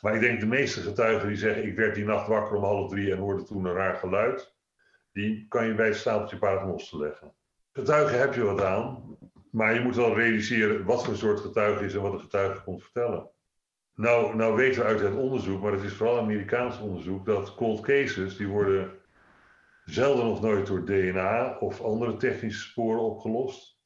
Maar 0.00 0.14
ik 0.14 0.20
denk 0.20 0.40
de 0.40 0.46
meeste 0.46 0.80
getuigen 0.80 1.28
die 1.28 1.36
zeggen: 1.36 1.66
Ik 1.66 1.76
werd 1.76 1.94
die 1.94 2.04
nacht 2.04 2.26
wakker 2.26 2.56
om 2.56 2.64
half 2.64 2.90
drie 2.90 3.12
en 3.12 3.18
hoorde 3.18 3.44
toen 3.44 3.64
een 3.64 3.72
raar 3.72 3.94
geluid. 3.94 4.54
Die 5.12 5.46
kan 5.48 5.66
je 5.66 5.74
bij 5.74 5.86
het 5.86 5.96
stapeltje 5.96 6.38
paternoster 6.38 6.98
leggen. 6.98 7.34
Getuigen 7.72 8.18
heb 8.18 8.34
je 8.34 8.42
wat 8.42 8.62
aan, 8.62 9.16
maar 9.50 9.74
je 9.74 9.80
moet 9.80 9.96
wel 9.96 10.14
realiseren 10.14 10.84
wat 10.84 11.04
voor 11.04 11.16
soort 11.16 11.40
getuige 11.40 11.84
is 11.84 11.94
en 11.94 12.02
wat 12.02 12.12
een 12.12 12.20
getuige 12.20 12.62
komt 12.62 12.82
vertellen. 12.82 13.30
Nou, 13.94 14.36
nou 14.36 14.56
weten 14.56 14.80
we 14.80 14.86
uit 14.86 15.00
het 15.00 15.14
onderzoek, 15.14 15.62
maar 15.62 15.72
het 15.72 15.82
is 15.82 15.92
vooral 15.92 16.18
Amerikaans 16.18 16.78
onderzoek, 16.78 17.26
dat 17.26 17.54
cold 17.54 17.80
cases 17.80 18.36
die 18.36 18.48
worden 18.48 18.90
zelden 19.84 20.24
of 20.24 20.40
nooit 20.40 20.66
door 20.66 20.84
DNA 20.84 21.56
of 21.58 21.80
andere 21.80 22.16
technische 22.16 22.68
sporen 22.68 23.02
opgelost. 23.02 23.80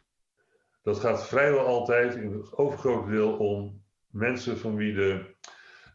Dat 0.83 0.99
gaat 0.99 1.29
vrijwel 1.29 1.67
altijd 1.67 2.15
in 2.15 2.33
het 2.33 2.57
overgrote 2.57 3.11
deel 3.11 3.33
om 3.37 3.83
mensen 4.11 4.59
van 4.59 4.77
wie 4.77 4.95
de, 4.95 5.35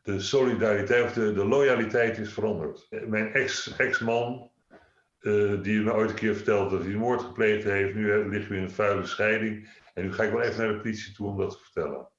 de 0.03 0.19
solidariteit 0.19 1.03
of 1.03 1.13
de, 1.13 1.45
loyaliteit 1.45 2.17
is 2.17 2.33
veranderd. 2.33 2.87
Mijn 3.07 3.33
ex-man, 3.77 4.51
uh, 5.21 5.61
die 5.61 5.81
me 5.81 5.93
ooit 5.93 6.09
een 6.09 6.15
keer 6.15 6.35
vertelde 6.35 6.69
dat 6.69 6.85
hij 6.85 6.93
een 6.93 6.99
moord 6.99 7.21
gepleegd 7.21 7.63
heeft, 7.63 7.93
nu 7.93 8.29
liggen 8.29 8.51
we 8.51 8.57
in 8.57 8.63
een 8.63 8.71
vuile 8.71 9.05
scheiding. 9.05 9.69
En 9.93 10.03
nu 10.03 10.13
ga 10.13 10.23
ik 10.23 10.31
wel 10.31 10.41
even 10.41 10.65
naar 10.65 10.73
de 10.73 10.79
politie 10.79 11.13
toe 11.13 11.27
om 11.27 11.37
dat 11.37 11.51
te 11.51 11.59
vertellen. 11.59 12.10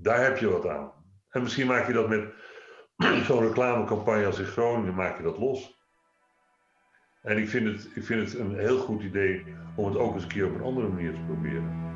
Daar 0.00 0.22
heb 0.22 0.38
je 0.38 0.48
wat 0.48 0.68
aan. 0.68 0.92
En 1.28 1.42
misschien 1.42 1.66
maak 1.66 1.86
je 1.86 1.92
dat 1.92 2.08
met 2.08 2.32
zo'n 3.26 3.42
reclamecampagne 3.42 4.26
als 4.26 4.38
in 4.38 4.44
Groningen, 4.44 4.94
maak 4.94 5.16
je 5.16 5.22
dat 5.22 5.38
los. 5.38 5.76
En 7.22 7.38
ik 7.38 7.48
vind, 7.48 7.66
het, 7.66 7.90
ik 7.94 8.04
vind 8.04 8.30
het 8.30 8.40
een 8.40 8.58
heel 8.58 8.78
goed 8.78 9.02
idee 9.02 9.44
om 9.76 9.86
het 9.86 9.96
ook 9.96 10.14
eens 10.14 10.22
een 10.22 10.28
keer 10.28 10.46
op 10.46 10.54
een 10.54 10.62
andere 10.62 10.88
manier 10.88 11.12
te 11.12 11.20
proberen. 11.26 11.86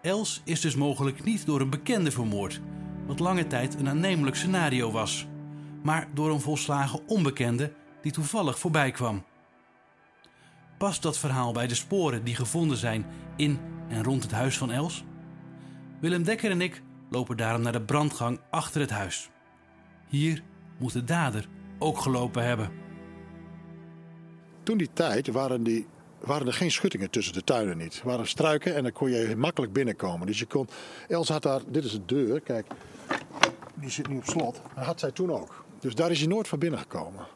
Els 0.00 0.42
is 0.44 0.60
dus 0.60 0.76
mogelijk 0.76 1.24
niet 1.24 1.46
door 1.46 1.60
een 1.60 1.70
bekende 1.70 2.10
vermoord, 2.10 2.60
wat 3.06 3.18
lange 3.18 3.46
tijd 3.46 3.74
een 3.74 3.88
aannemelijk 3.88 4.36
scenario 4.36 4.90
was, 4.90 5.28
maar 5.82 6.08
door 6.14 6.30
een 6.30 6.40
volslagen 6.40 7.00
onbekende 7.06 7.72
die 8.02 8.12
toevallig 8.12 8.58
voorbij 8.58 8.90
kwam. 8.90 9.24
Past 10.78 11.02
dat 11.02 11.18
verhaal 11.18 11.52
bij 11.52 11.66
de 11.66 11.74
sporen 11.74 12.24
die 12.24 12.34
gevonden 12.34 12.76
zijn 12.76 13.06
in 13.36 13.58
en 13.88 14.04
rond 14.04 14.22
het 14.22 14.32
huis 14.32 14.58
van 14.58 14.70
Els? 14.70 15.04
Willem 16.00 16.22
Dekker 16.22 16.50
en 16.50 16.60
ik 16.60 16.82
lopen 17.10 17.36
daarom 17.36 17.62
naar 17.62 17.72
de 17.72 17.82
brandgang 17.82 18.40
achter 18.50 18.80
het 18.80 18.90
huis. 18.90 19.30
Hier 20.08 20.42
moet 20.78 20.92
de 20.92 21.04
dader 21.04 21.48
ook 21.78 21.98
gelopen 21.98 22.44
hebben. 22.44 22.70
Toen 24.62 24.78
die 24.78 24.90
tijd 24.92 25.28
waren, 25.28 25.62
die, 25.62 25.86
waren 26.18 26.46
er 26.46 26.52
geen 26.52 26.70
schuttingen 26.70 27.10
tussen 27.10 27.34
de 27.34 27.44
tuinen 27.44 27.78
niet. 27.78 27.98
Er 27.98 28.06
waren 28.06 28.26
struiken 28.26 28.74
en 28.74 28.82
dan 28.82 28.92
kon 28.92 29.10
je 29.10 29.36
makkelijk 29.36 29.72
binnenkomen. 29.72 30.26
Dus 30.26 30.38
je 30.38 30.46
kon. 30.46 30.68
Els 31.08 31.28
had 31.28 31.42
daar, 31.42 31.60
dit 31.66 31.84
is 31.84 31.92
de 31.92 32.04
deur, 32.04 32.40
kijk, 32.40 32.66
die 33.74 33.90
zit 33.90 34.08
nu 34.08 34.16
op 34.16 34.24
slot. 34.24 34.60
Dat 34.74 34.84
had 34.84 35.00
zij 35.00 35.10
toen 35.10 35.32
ook. 35.32 35.64
Dus 35.80 35.94
daar 35.94 36.10
is 36.10 36.18
hij 36.18 36.28
nooit 36.28 36.48
van 36.48 36.58
binnen 36.58 36.78
gekomen. 36.78 37.26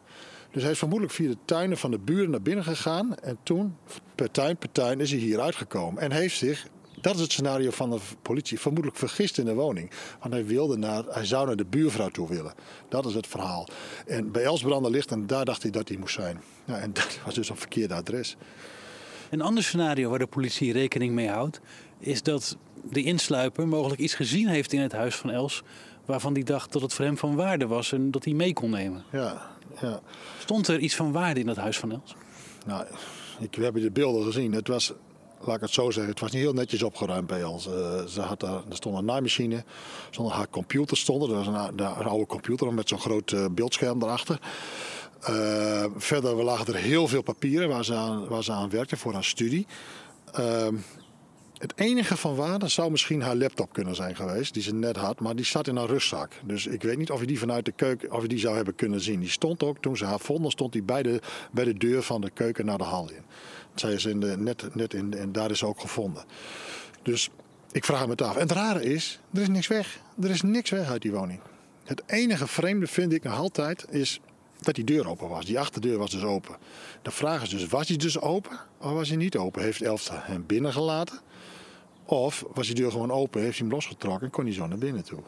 Dus 0.53 0.63
hij 0.63 0.73
is 0.73 0.79
vermoedelijk 0.79 1.17
via 1.17 1.29
de 1.29 1.37
tuinen 1.45 1.79
van 1.79 1.91
de 1.91 1.99
buren 1.99 2.31
naar 2.31 2.43
binnen 2.43 2.65
gegaan. 2.65 3.17
En 3.17 3.39
toen, 3.43 3.77
per 4.15 4.31
tuin 4.31 4.57
per 4.57 4.73
tuin, 4.73 5.01
is 5.01 5.11
hij 5.11 5.21
hier 5.21 5.41
uitgekomen. 5.41 6.03
En 6.03 6.13
heeft 6.13 6.37
zich 6.37 6.67
dat 7.03 7.15
is 7.15 7.21
het 7.21 7.33
scenario 7.33 7.71
van 7.71 7.91
de 7.91 7.99
politie. 8.23 8.61
Vermoedelijk 8.61 8.99
vergist 8.99 9.39
in 9.39 9.45
de 9.45 9.55
woning. 9.55 9.91
Want 10.21 10.33
hij, 10.33 10.47
wilde 10.47 10.77
naar, 10.77 11.05
hij 11.09 11.25
zou 11.25 11.47
naar 11.47 11.57
de 11.57 11.65
buurvrouw 11.65 12.09
toe 12.09 12.29
willen. 12.29 12.55
Dat 12.89 13.07
is 13.07 13.15
het 13.15 13.27
verhaal. 13.27 13.69
En 14.07 14.33
bij 14.33 14.43
Elsbrander 14.43 14.91
ligt 14.91 15.11
en 15.11 15.27
daar 15.27 15.45
dacht 15.45 15.63
hij 15.63 15.71
dat 15.71 15.89
hij 15.89 15.97
moest 15.97 16.15
zijn. 16.15 16.41
Ja, 16.65 16.79
en 16.79 16.93
dat 16.99 17.19
was 17.25 17.35
dus 17.35 17.49
een 17.49 17.57
verkeerde 17.57 17.95
adres. 17.95 18.37
Een 19.31 19.41
ander 19.41 19.63
scenario 19.63 20.11
waar 20.11 20.19
de 20.19 20.27
politie 20.27 20.73
rekening 20.73 21.13
mee 21.13 21.29
houdt... 21.29 21.61
is 21.99 22.23
dat 22.23 22.57
de 22.91 23.03
insluiper 23.03 23.69
mogelijk 23.69 24.01
iets 24.01 24.15
gezien 24.15 24.49
heeft 24.49 24.73
in 24.73 24.81
het 24.81 24.93
huis 24.93 25.15
van 25.15 25.31
Els... 25.31 25.63
waarvan 26.05 26.33
hij 26.33 26.43
dacht 26.43 26.73
dat 26.73 26.83
het 26.83 26.95
voor 26.95 27.05
hem 27.05 27.19
van 27.19 27.35
waarde 27.35 27.67
was 27.67 27.93
en 27.93 28.11
dat 28.11 28.25
hij 28.25 28.35
mee 28.35 28.53
kon 28.53 28.71
nemen. 28.71 29.05
Ja, 29.13 29.52
ja. 29.81 30.01
Stond 30.39 30.69
er 30.69 30.79
iets 30.79 30.95
van 30.95 31.13
waarde 31.13 31.41
in 31.41 31.47
dat 31.47 31.57
huis 31.57 31.79
van 31.79 31.93
Els? 31.93 32.15
Nou, 32.67 32.87
ik, 33.39 33.55
we 33.57 33.65
hebben 33.65 33.83
de 33.83 33.91
beelden 33.91 34.25
gezien. 34.25 34.53
Het 34.53 34.69
was 34.69 34.93
laat 35.47 35.57
ik 35.57 35.61
het 35.61 35.71
zo 35.71 35.91
zeggen, 35.91 36.13
het 36.13 36.21
was 36.21 36.31
niet 36.31 36.43
heel 36.43 36.53
netjes 36.53 36.83
opgeruimd 36.83 37.27
bij 37.27 37.45
ons. 37.45 37.67
Uh, 37.67 38.05
ze 38.05 38.21
had 38.21 38.41
daar, 38.41 38.63
er 38.69 38.77
stond 38.77 38.99
een 38.99 39.05
naaimachine, 39.05 39.65
stonden 40.11 40.35
haar 40.35 40.49
computer 40.49 40.97
stonden. 40.97 41.29
Er 41.29 41.35
was 41.35 41.47
een, 41.47 41.79
een 41.79 42.07
oude 42.07 42.27
computer 42.27 42.75
met 42.75 42.89
zo'n 42.89 43.01
groot 43.01 43.33
uh, 43.33 43.47
beeldscherm 43.51 44.03
erachter. 44.03 44.41
Uh, 45.31 45.85
verder 45.97 46.45
lagen 46.45 46.75
er 46.75 46.81
heel 46.81 47.09
veel 47.09 47.23
papieren 47.23 47.69
waar 47.69 47.85
ze 47.85 47.95
aan, 47.95 48.29
waar 48.29 48.45
ze 48.45 48.53
aan 48.53 48.71
werkte 48.71 48.97
voor 48.97 49.13
haar 49.13 49.25
studie. 49.25 49.67
Het 51.63 51.73
enige 51.77 52.17
van 52.17 52.35
waarde 52.35 52.69
zou 52.69 52.91
misschien 52.91 53.23
haar 53.23 53.37
laptop 53.37 53.73
kunnen 53.73 53.95
zijn 53.95 54.17
geweest, 54.17 54.55
die 54.55 54.63
ze 54.63 54.75
net 54.75 54.97
had, 54.97 55.21
maar 55.21 55.37
die 55.37 55.45
zat 55.45 55.67
in 55.67 55.77
haar 55.77 55.87
rugzak. 55.87 56.33
Dus 56.45 56.67
ik 56.67 56.83
weet 56.83 56.99
niet 56.99 57.11
of 57.11 57.21
je 57.21 57.27
die 57.27 57.39
vanuit 57.39 57.65
de 57.65 57.73
keuken, 57.73 58.13
of 58.13 58.23
je 58.23 58.29
die 58.29 58.39
zou 58.39 58.57
hebben 58.57 58.75
kunnen 58.75 59.01
zien. 59.01 59.21
Die 59.21 59.29
stond 59.29 59.63
ook, 59.63 59.79
toen 59.79 59.97
ze 59.97 60.05
haar 60.05 60.21
vonden, 60.21 60.51
stond 60.51 60.73
die 60.73 60.83
bij 60.83 61.03
de, 61.03 61.21
bij 61.53 61.65
de 61.65 61.75
deur 61.75 62.03
van 62.03 62.21
de 62.21 62.31
keuken 62.31 62.65
naar 62.65 62.79
de 62.79 62.85
hal 62.85 63.11
in. 63.11 63.23
Zij 63.75 63.93
is 63.93 64.05
in 64.05 64.21
de, 64.21 64.37
net, 64.39 64.75
net 64.75 64.95
in, 64.95 65.15
en 65.15 65.33
daar 65.33 65.51
is 65.51 65.59
ze 65.59 65.67
ook 65.67 65.81
gevonden. 65.81 66.25
Dus 67.03 67.31
ik 67.73 67.85
vraag 67.85 68.05
me 68.05 68.11
het 68.11 68.23
af. 68.23 68.35
En 68.35 68.41
het 68.41 68.53
rare 68.53 68.85
is, 68.85 69.21
er 69.35 69.41
is 69.41 69.49
niks 69.49 69.67
weg. 69.67 70.01
Er 70.23 70.31
is 70.31 70.43
niks 70.43 70.71
weg 70.71 70.91
uit 70.91 71.03
die 71.03 71.13
woning. 71.13 71.41
Het 71.85 72.03
enige 72.07 72.47
vreemde 72.47 72.87
vind 72.87 73.13
ik 73.13 73.23
nog 73.23 73.39
altijd 73.39 73.87
is 73.91 74.21
dat 74.61 74.75
die 74.75 74.85
deur 74.85 75.09
open 75.09 75.29
was. 75.29 75.45
Die 75.45 75.59
achterdeur 75.59 75.99
was 75.99 76.11
dus 76.11 76.23
open. 76.23 76.57
De 77.03 77.11
vraag 77.11 77.43
is 77.43 77.49
dus, 77.49 77.67
was 77.67 77.87
die 77.87 77.99
dus 77.99 78.21
open 78.21 78.59
of 78.79 78.93
was 78.93 79.09
hij 79.09 79.17
niet 79.17 79.37
open? 79.37 79.63
Heeft 79.63 79.83
Elfta 79.83 80.23
hem 80.25 80.47
binnengelaten? 80.47 81.21
Of 82.05 82.45
was 82.55 82.67
die 82.67 82.75
deur 82.75 82.91
gewoon 82.91 83.11
open, 83.11 83.41
heeft 83.41 83.59
hij 83.59 83.67
hem 83.67 83.77
losgetrokken 83.77 84.27
en 84.27 84.31
kon 84.31 84.45
hij 84.45 84.55
zo 84.55 84.67
naar 84.67 84.79
binnen 84.79 85.05
toe? 85.05 85.21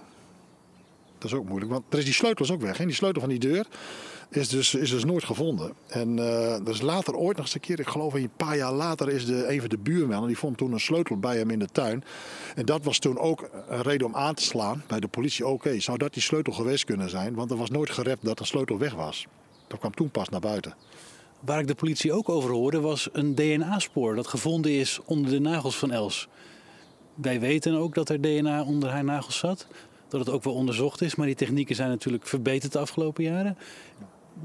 Dat 1.18 1.32
is 1.32 1.38
ook 1.38 1.48
moeilijk, 1.48 1.70
want 1.70 1.84
er 1.88 1.98
is 1.98 2.04
die 2.04 2.14
sleutel 2.14 2.44
is 2.44 2.50
ook 2.50 2.60
weg. 2.60 2.78
Hè? 2.78 2.84
Die 2.84 2.94
sleutel 2.94 3.20
van 3.20 3.30
die 3.30 3.38
deur 3.38 3.66
is 4.28 4.48
dus, 4.48 4.74
is 4.74 4.90
dus 4.90 5.04
nooit 5.04 5.24
gevonden. 5.24 5.72
En 5.86 6.16
uh, 6.16 6.56
is 6.64 6.80
later 6.80 7.14
ooit 7.14 7.36
nog 7.36 7.46
eens 7.46 7.54
een 7.54 7.60
keer, 7.60 7.80
ik 7.80 7.88
geloof 7.88 8.14
een 8.14 8.30
paar 8.36 8.56
jaar 8.56 8.72
later, 8.72 9.08
is 9.08 9.26
de, 9.26 9.52
een 9.52 9.60
van 9.60 9.68
de 9.68 9.78
buurmannen, 9.78 10.26
die 10.26 10.38
vond 10.38 10.56
toen 10.56 10.72
een 10.72 10.80
sleutel 10.80 11.18
bij 11.18 11.36
hem 11.36 11.50
in 11.50 11.58
de 11.58 11.68
tuin. 11.72 12.04
En 12.54 12.66
dat 12.66 12.84
was 12.84 12.98
toen 12.98 13.18
ook 13.18 13.48
een 13.68 13.82
reden 13.82 14.06
om 14.06 14.16
aan 14.16 14.34
te 14.34 14.42
slaan 14.42 14.82
bij 14.86 15.00
de 15.00 15.08
politie. 15.08 15.46
Oké, 15.46 15.80
zou 15.80 15.98
dat 15.98 16.12
die 16.12 16.22
sleutel 16.22 16.52
geweest 16.52 16.84
kunnen 16.84 17.10
zijn? 17.10 17.34
Want 17.34 17.50
er 17.50 17.56
was 17.56 17.70
nooit 17.70 17.90
gerept 17.90 18.24
dat 18.24 18.40
een 18.40 18.46
sleutel 18.46 18.78
weg 18.78 18.94
was. 18.94 19.26
Dat 19.66 19.78
kwam 19.78 19.94
toen 19.94 20.10
pas 20.10 20.28
naar 20.28 20.40
buiten. 20.40 20.74
Waar 21.40 21.60
ik 21.60 21.66
de 21.66 21.74
politie 21.74 22.12
ook 22.12 22.28
over 22.28 22.50
hoorde, 22.50 22.80
was 22.80 23.08
een 23.12 23.34
DNA-spoor 23.34 24.14
dat 24.14 24.26
gevonden 24.26 24.72
is 24.72 25.00
onder 25.04 25.30
de 25.30 25.40
nagels 25.40 25.76
van 25.76 25.90
Els. 25.90 26.28
Wij 27.14 27.40
weten 27.40 27.74
ook 27.74 27.94
dat 27.94 28.08
er 28.08 28.20
DNA 28.20 28.62
onder 28.62 28.90
haar 28.90 29.04
nagels 29.04 29.38
zat. 29.38 29.66
Dat 30.08 30.20
het 30.20 30.34
ook 30.34 30.44
wel 30.44 30.54
onderzocht 30.54 31.02
is, 31.02 31.14
maar 31.14 31.26
die 31.26 31.34
technieken 31.34 31.76
zijn 31.76 31.88
natuurlijk 31.88 32.26
verbeterd 32.26 32.72
de 32.72 32.78
afgelopen 32.78 33.24
jaren 33.24 33.56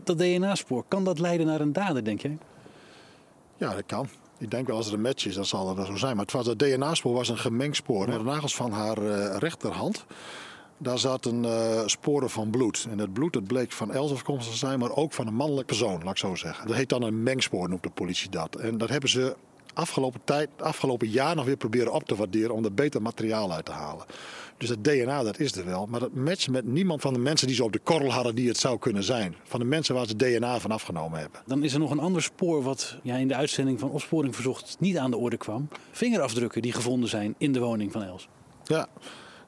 dat 0.03 0.17
DNA-spoor, 0.17 0.83
kan 0.87 1.03
dat 1.03 1.19
leiden 1.19 1.45
naar 1.45 1.61
een 1.61 1.73
dader, 1.73 2.03
denk 2.03 2.21
jij? 2.21 2.37
Ja, 3.57 3.73
dat 3.73 3.85
kan. 3.85 4.07
Ik 4.37 4.51
denk 4.51 4.67
wel 4.67 4.75
als 4.75 4.87
er 4.87 4.93
een 4.93 5.01
match 5.01 5.25
is, 5.25 5.35
dan 5.35 5.45
zal 5.45 5.75
dat 5.75 5.85
zo 5.85 5.95
zijn. 5.95 6.15
Maar 6.15 6.25
het, 6.25 6.33
was, 6.33 6.45
dat 6.45 6.59
DNA-spoor 6.59 7.13
was 7.13 7.29
een 7.29 7.37
gemengd 7.37 7.75
spoor. 7.75 8.05
De 8.05 8.23
nagels 8.23 8.55
van 8.55 8.71
haar 8.71 8.97
uh, 8.97 9.35
rechterhand, 9.37 10.05
daar 10.77 10.99
zaten 10.99 11.43
uh, 11.43 11.81
sporen 11.85 12.29
van 12.29 12.49
bloed. 12.49 12.87
En 12.89 12.97
dat 12.97 13.13
bloed 13.13 13.33
dat 13.33 13.47
bleek 13.47 13.71
van 13.71 13.91
Els 13.91 14.11
afkomstig 14.11 14.51
te 14.51 14.57
zijn, 14.57 14.79
maar 14.79 14.95
ook 14.95 15.13
van 15.13 15.27
een 15.27 15.33
mannelijk 15.33 15.67
persoon, 15.67 16.03
laat 16.03 16.11
ik 16.11 16.17
zo 16.17 16.35
zeggen. 16.35 16.67
Dat 16.67 16.75
heet 16.75 16.89
dan 16.89 17.01
een 17.01 17.23
mengspoor, 17.23 17.69
noemt 17.69 17.83
de 17.83 17.89
politie 17.89 18.29
dat. 18.29 18.55
En 18.55 18.77
dat 18.77 18.89
hebben 18.89 19.09
ze 19.09 19.35
afgelopen, 19.73 20.21
tijd, 20.23 20.49
afgelopen 20.57 21.07
jaar 21.07 21.35
nog 21.35 21.45
weer 21.45 21.57
proberen 21.57 21.93
op 21.93 22.03
te 22.03 22.15
waarderen 22.15 22.55
om 22.55 22.65
er 22.65 22.73
beter 22.73 23.01
materiaal 23.01 23.53
uit 23.53 23.65
te 23.65 23.71
halen. 23.71 24.05
Dus 24.57 24.69
het 24.69 24.83
DNA, 24.83 25.23
dat 25.23 25.39
is 25.39 25.55
er 25.55 25.65
wel. 25.65 25.85
Maar 25.85 25.99
dat 25.99 26.13
matcht 26.13 26.49
met 26.49 26.65
niemand 26.65 27.01
van 27.01 27.13
de 27.13 27.19
mensen 27.19 27.47
die 27.47 27.55
ze 27.55 27.63
op 27.63 27.71
de 27.71 27.79
korrel 27.79 28.11
hadden 28.11 28.35
die 28.35 28.47
het 28.47 28.57
zou 28.57 28.79
kunnen 28.79 29.03
zijn. 29.03 29.35
Van 29.43 29.59
de 29.59 29.65
mensen 29.65 29.95
waar 29.95 30.07
ze 30.07 30.15
DNA 30.15 30.59
van 30.59 30.71
afgenomen 30.71 31.19
hebben. 31.19 31.41
Dan 31.45 31.63
is 31.63 31.73
er 31.73 31.79
nog 31.79 31.91
een 31.91 31.99
ander 31.99 32.21
spoor 32.21 32.63
wat 32.63 32.97
ja, 33.03 33.15
in 33.15 33.27
de 33.27 33.35
uitzending 33.35 33.79
van 33.79 33.89
Opsporing 33.89 34.35
Verzocht 34.35 34.75
niet 34.79 34.97
aan 34.97 35.11
de 35.11 35.17
orde 35.17 35.37
kwam. 35.37 35.67
Vingerafdrukken 35.91 36.61
die 36.61 36.73
gevonden 36.73 37.09
zijn 37.09 37.35
in 37.37 37.51
de 37.51 37.59
woning 37.59 37.91
van 37.91 38.03
Els. 38.03 38.27
Ja, 38.63 38.87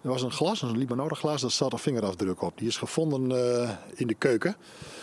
er 0.02 0.10
was 0.10 0.22
een 0.22 0.32
glas, 0.32 0.62
een 0.62 0.78
Libanore 0.78 1.16
daar 1.22 1.40
zat 1.40 1.74
een 1.74 1.80
vingerafdruk 1.80 2.42
op. 2.42 2.58
Die 2.58 2.68
is 2.68 2.78
gevonden 2.78 3.32
uh, 3.32 3.70
in 3.96 4.08
de 4.08 4.14
keuken. 4.14 4.56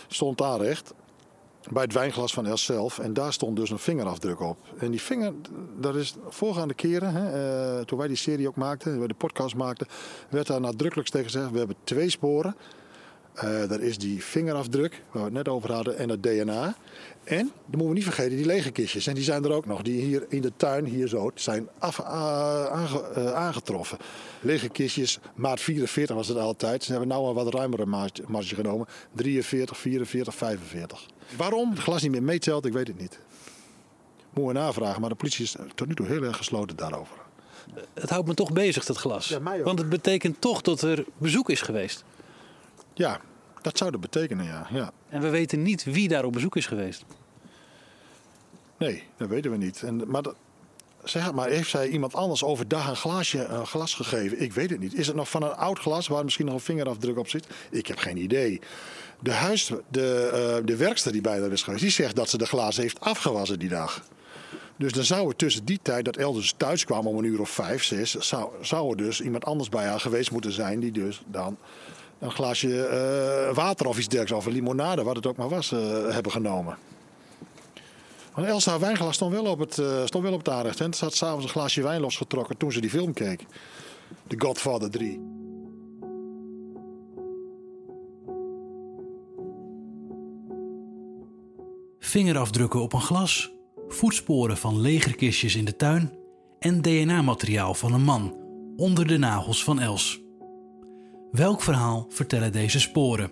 Stond 0.07 0.37
daar 0.37 0.61
recht. 0.61 0.93
Bij 1.71 1.83
het 1.83 1.93
wijnglas 1.93 2.33
van 2.33 2.45
Els 2.45 2.63
zelf. 2.63 2.99
En 2.99 3.13
daar 3.13 3.33
stond 3.33 3.55
dus 3.55 3.69
een 3.69 3.79
vingerafdruk 3.79 4.39
op. 4.39 4.57
En 4.77 4.91
die 4.91 5.01
vinger, 5.01 5.33
dat 5.79 5.95
is 5.95 6.15
voorgaande 6.29 6.73
keren, 6.73 7.13
hè, 7.13 7.77
uh, 7.77 7.85
toen 7.85 7.97
wij 7.97 8.07
die 8.07 8.17
serie 8.17 8.47
ook 8.47 8.55
maakten, 8.55 8.97
wij 8.97 9.07
de 9.07 9.13
podcast 9.13 9.55
maakten, 9.55 9.87
werd 10.29 10.47
daar 10.47 10.61
nadrukkelijk 10.61 11.09
tegen 11.09 11.25
gezegd: 11.31 11.51
we 11.51 11.57
hebben 11.57 11.75
twee 11.83 12.09
sporen. 12.09 12.55
Uh, 13.43 13.69
dat 13.69 13.79
is 13.79 13.97
die 13.97 14.23
vingerafdruk, 14.23 15.01
waar 15.11 15.21
we 15.21 15.27
het 15.27 15.33
net 15.33 15.47
over 15.47 15.71
hadden, 15.71 15.97
en 15.97 16.09
het 16.09 16.23
DNA. 16.23 16.75
En, 17.23 17.37
dan 17.37 17.51
moeten 17.65 17.87
we 17.87 17.93
niet 17.93 18.03
vergeten, 18.03 18.35
die 18.35 18.45
lege 18.45 18.71
kistjes. 18.71 19.07
En 19.07 19.13
die 19.13 19.23
zijn 19.23 19.43
er 19.43 19.51
ook 19.51 19.65
nog. 19.65 19.81
Die 19.81 20.01
hier 20.01 20.25
in 20.29 20.41
de 20.41 20.51
tuin, 20.57 20.85
hier 20.85 21.07
zo, 21.07 21.31
zijn 21.35 21.67
af, 21.79 21.99
uh, 21.99 22.05
aange, 22.65 23.11
uh, 23.17 23.33
aangetroffen. 23.33 23.97
Lege 24.41 24.69
kistjes, 24.69 25.19
maat 25.35 25.59
44 25.59 26.15
was 26.15 26.27
het 26.27 26.37
altijd. 26.37 26.83
Ze 26.83 26.91
hebben 26.91 27.09
nu 27.09 27.15
een 27.15 27.33
wat 27.33 27.53
ruimere 27.53 27.85
marge 27.85 28.55
genomen. 28.55 28.87
43, 29.13 29.77
44, 29.77 30.35
45. 30.35 31.05
Waarom 31.37 31.69
het 31.69 31.79
glas 31.79 32.01
niet 32.01 32.11
meer 32.11 32.23
meetelt, 32.23 32.65
ik 32.65 32.73
weet 32.73 32.87
het 32.87 32.99
niet. 32.99 33.19
Moeten 34.33 34.53
we 34.53 34.59
navragen, 34.59 35.01
maar 35.01 35.09
de 35.09 35.15
politie 35.15 35.43
is 35.43 35.55
tot 35.75 35.87
nu 35.87 35.95
toe 35.95 36.05
heel 36.05 36.23
erg 36.23 36.37
gesloten 36.37 36.75
daarover. 36.75 37.15
Het 37.93 38.09
houdt 38.09 38.27
me 38.27 38.33
toch 38.33 38.53
bezig, 38.53 38.85
dat 38.85 38.97
glas. 38.97 39.27
Ja, 39.27 39.41
Want 39.63 39.79
het 39.79 39.89
betekent 39.89 40.41
toch 40.41 40.61
dat 40.61 40.81
er 40.81 41.05
bezoek 41.17 41.49
is 41.49 41.61
geweest. 41.61 42.03
Ja, 42.93 43.21
dat 43.61 43.77
zou 43.77 43.91
dat 43.91 44.01
betekenen, 44.01 44.45
ja. 44.45 44.67
ja. 44.71 44.91
En 45.09 45.21
we 45.21 45.29
weten 45.29 45.61
niet 45.61 45.83
wie 45.83 46.07
daar 46.07 46.25
op 46.25 46.33
bezoek 46.33 46.55
is 46.55 46.65
geweest. 46.65 47.05
Nee, 48.77 49.03
dat 49.17 49.29
weten 49.29 49.51
we 49.51 49.57
niet. 49.57 49.83
En, 49.83 50.03
maar, 50.07 50.21
dat, 50.21 50.35
zeg 51.03 51.33
maar 51.33 51.49
heeft 51.49 51.69
zij 51.69 51.87
iemand 51.87 52.13
anders 52.13 52.43
overdag 52.43 52.89
een, 52.89 52.95
glaasje, 52.95 53.45
een 53.45 53.67
glas 53.67 53.93
gegeven? 53.93 54.41
Ik 54.41 54.53
weet 54.53 54.69
het 54.69 54.79
niet. 54.79 54.93
Is 54.93 55.07
het 55.07 55.15
nog 55.15 55.29
van 55.29 55.43
een 55.43 55.55
oud 55.55 55.79
glas 55.79 56.07
waar 56.07 56.23
misschien 56.23 56.45
nog 56.45 56.53
een 56.55 56.61
vingerafdruk 56.61 57.17
op 57.17 57.29
zit? 57.29 57.47
Ik 57.71 57.87
heb 57.87 57.97
geen 57.97 58.17
idee. 58.17 58.61
De, 59.19 59.31
huis, 59.31 59.71
de, 59.87 60.57
uh, 60.59 60.65
de 60.65 60.75
werkster 60.75 61.11
die 61.11 61.21
bij 61.21 61.39
haar 61.39 61.51
is 61.51 61.63
geweest, 61.63 61.81
die 61.83 61.91
zegt 61.91 62.15
dat 62.15 62.29
ze 62.29 62.37
de 62.37 62.45
glazen 62.45 62.81
heeft 62.81 62.99
afgewassen 62.99 63.59
die 63.59 63.69
dag. 63.69 64.03
Dus 64.77 64.91
dan 64.91 65.03
zou 65.03 65.27
er 65.29 65.35
tussen 65.35 65.65
die 65.65 65.79
tijd 65.81 66.05
dat 66.05 66.15
Elders 66.17 66.53
thuis 66.57 66.85
kwam 66.85 67.07
om 67.07 67.17
een 67.17 67.23
uur 67.23 67.41
of 67.41 67.49
vijf, 67.49 67.83
zes, 67.83 68.11
zou, 68.11 68.49
zou 68.61 68.89
er 68.89 68.97
dus 68.97 69.21
iemand 69.21 69.45
anders 69.45 69.69
bij 69.69 69.85
haar 69.85 69.99
geweest 69.99 70.31
moeten 70.31 70.51
zijn 70.51 70.79
die 70.79 70.91
dus 70.91 71.21
dan 71.25 71.57
een 72.19 72.31
glaasje 72.31 72.67
uh, 73.47 73.55
water 73.55 73.87
of 73.87 73.97
iets 73.97 74.07
dergelijks, 74.07 74.45
of 74.45 74.45
een 74.45 74.59
limonade, 74.59 75.03
wat 75.03 75.15
het 75.15 75.27
ook 75.27 75.37
maar 75.37 75.49
was, 75.49 75.71
uh, 75.71 75.79
hebben 76.09 76.31
genomen. 76.31 76.77
Want 78.33 78.47
Elsa 78.47 78.79
wijnglas 78.79 79.15
stond 79.15 79.33
wel 79.33 79.45
op 79.45 79.59
het, 79.59 79.77
uh, 79.77 80.05
stond 80.05 80.23
wel 80.23 80.33
op 80.33 80.39
het 80.39 80.49
aanrecht. 80.49 80.81
En 80.81 80.93
ze 80.93 81.03
had 81.03 81.13
s'avonds 81.13 81.43
een 81.43 81.51
glaasje 81.51 81.81
wijn 81.81 82.01
losgetrokken 82.01 82.57
toen 82.57 82.71
ze 82.71 82.81
die 82.81 82.89
film 82.89 83.13
keek. 83.13 83.45
The 84.27 84.35
Godfather 84.39 84.89
3. 84.89 85.37
Vingerafdrukken 91.99 92.81
op 92.81 92.93
een 92.93 93.01
glas, 93.01 93.51
voetsporen 93.87 94.57
van 94.57 94.81
legerkistjes 94.81 95.55
in 95.55 95.65
de 95.65 95.75
tuin 95.75 96.17
en 96.59 96.81
DNA-materiaal 96.81 97.73
van 97.73 97.93
een 97.93 98.03
man 98.03 98.37
onder 98.75 99.07
de 99.07 99.17
nagels 99.17 99.63
van 99.63 99.79
Els. 99.79 100.28
Welk 101.31 101.61
verhaal 101.61 102.05
vertellen 102.09 102.51
deze 102.51 102.79
sporen? 102.79 103.31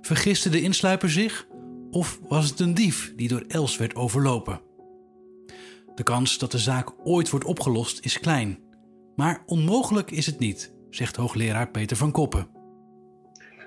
Vergiste 0.00 0.48
de 0.48 0.60
insluiper 0.60 1.10
zich 1.10 1.46
of 1.90 2.20
was 2.28 2.50
het 2.50 2.60
een 2.60 2.74
dief 2.74 3.12
die 3.16 3.28
door 3.28 3.44
Els 3.48 3.76
werd 3.76 3.94
overlopen? 3.94 4.60
De 5.94 6.02
kans 6.02 6.38
dat 6.38 6.50
de 6.50 6.58
zaak 6.58 6.92
ooit 7.04 7.30
wordt 7.30 7.46
opgelost 7.46 8.04
is 8.04 8.20
klein, 8.20 8.58
maar 9.16 9.42
onmogelijk 9.46 10.10
is 10.10 10.26
het 10.26 10.38
niet, 10.38 10.74
zegt 10.90 11.16
hoogleraar 11.16 11.70
Peter 11.70 11.96
van 11.96 12.12
Koppen. 12.12 12.48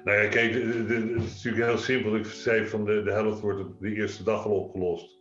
Nou 0.03 0.21
ja, 0.21 0.29
kijk, 0.29 0.53
het 0.53 0.89
is 0.89 1.43
natuurlijk 1.43 1.65
heel 1.65 1.77
simpel. 1.77 2.15
Ik 2.15 2.25
zei 2.25 2.67
van 2.67 2.85
de, 2.85 3.03
de 3.03 3.11
helft 3.11 3.41
wordt 3.41 3.79
de 3.79 3.93
eerste 3.93 4.23
dag 4.23 4.45
al 4.45 4.51
opgelost. 4.51 5.19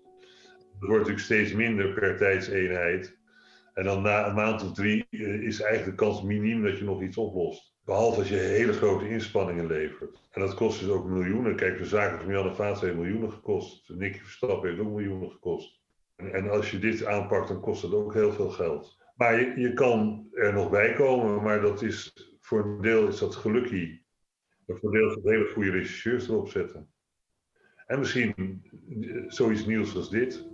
Het 0.58 0.88
wordt 0.88 1.08
natuurlijk 1.08 1.24
steeds 1.24 1.52
minder 1.52 1.92
per 1.92 2.16
tijdseenheid. 2.16 3.18
En 3.74 3.84
dan 3.84 4.02
na 4.02 4.28
een 4.28 4.34
maand 4.34 4.62
of 4.62 4.72
drie 4.72 5.06
eh, 5.10 5.42
is 5.42 5.60
eigenlijk 5.60 5.98
de 5.98 6.04
kans 6.04 6.22
miniem 6.22 6.62
dat 6.62 6.78
je 6.78 6.84
nog 6.84 7.02
iets 7.02 7.16
oplost. 7.16 7.76
Behalve 7.88 8.18
als 8.18 8.28
je 8.28 8.37
hele 8.37 8.73
grote 8.73 9.09
inspanningen 9.09 9.66
levert. 9.66 10.18
En 10.30 10.40
dat 10.40 10.54
kost 10.54 10.80
dus 10.80 10.88
ook 10.88 11.07
miljoenen. 11.07 11.57
Kijk, 11.57 11.78
de 11.78 11.85
zaken 11.85 12.18
van 12.18 12.33
Jan 12.33 12.54
Vaat 12.54 12.80
heeft 12.80 12.95
miljoenen 12.95 13.33
gekost. 13.33 13.88
Nicky 13.88 14.18
Verstappen 14.18 14.68
heeft 14.68 14.81
ook 14.81 14.94
miljoenen 14.94 15.31
gekost. 15.31 15.81
En, 16.16 16.33
en, 16.33 16.51
als 16.51 16.70
je 16.70 16.79
dit 16.79 17.05
aanpakt, 17.05 17.48
dan 17.48 17.61
kost 17.61 17.83
dat 17.83 17.92
ook 17.92 18.14
heel 18.14 18.33
veel 18.33 18.51
geld. 18.51 18.98
Maar 19.16 19.40
je, 19.40 19.61
je 19.61 19.72
kan 19.72 20.27
er 20.33 20.53
nog 20.53 20.70
bij 20.70 20.92
komen, 20.92 21.42
maar 21.42 21.61
dat 21.61 21.83
is, 21.83 22.12
voor 22.40 22.64
een 22.64 22.81
deel 22.81 23.09
is 23.09 23.18
dat 23.18 23.35
gelukkie. 23.35 24.03
Maar 24.66 24.77
voor 24.77 24.94
een 24.94 25.01
deel 25.01 25.14
dat 25.14 25.33
hele 25.33 25.51
goede 25.53 25.70
regisseurs 25.70 26.29
erop 26.29 26.48
zetten. 26.48 26.88
En 27.87 27.98
misschien 27.98 28.62
eh, 29.01 29.22
zoiets 29.27 29.66
nieuws 29.66 29.96
als 29.96 30.11
dit. 30.11 30.46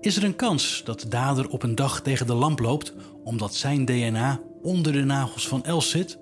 Is 0.00 0.16
er 0.16 0.24
een 0.24 0.36
kans 0.36 0.84
dat 0.84 1.00
de 1.00 1.08
dader 1.08 1.48
op 1.48 1.62
een 1.62 1.74
dag 1.74 2.02
tegen 2.02 2.26
de 2.26 2.34
lamp 2.34 2.60
loopt 2.60 2.94
omdat 3.22 3.54
zijn 3.54 3.84
DNA 3.84 4.48
onder 4.62 4.92
de 4.92 5.04
nagels 5.04 5.48
van 5.48 5.64
Els 5.64 5.90
zit? 5.90 6.18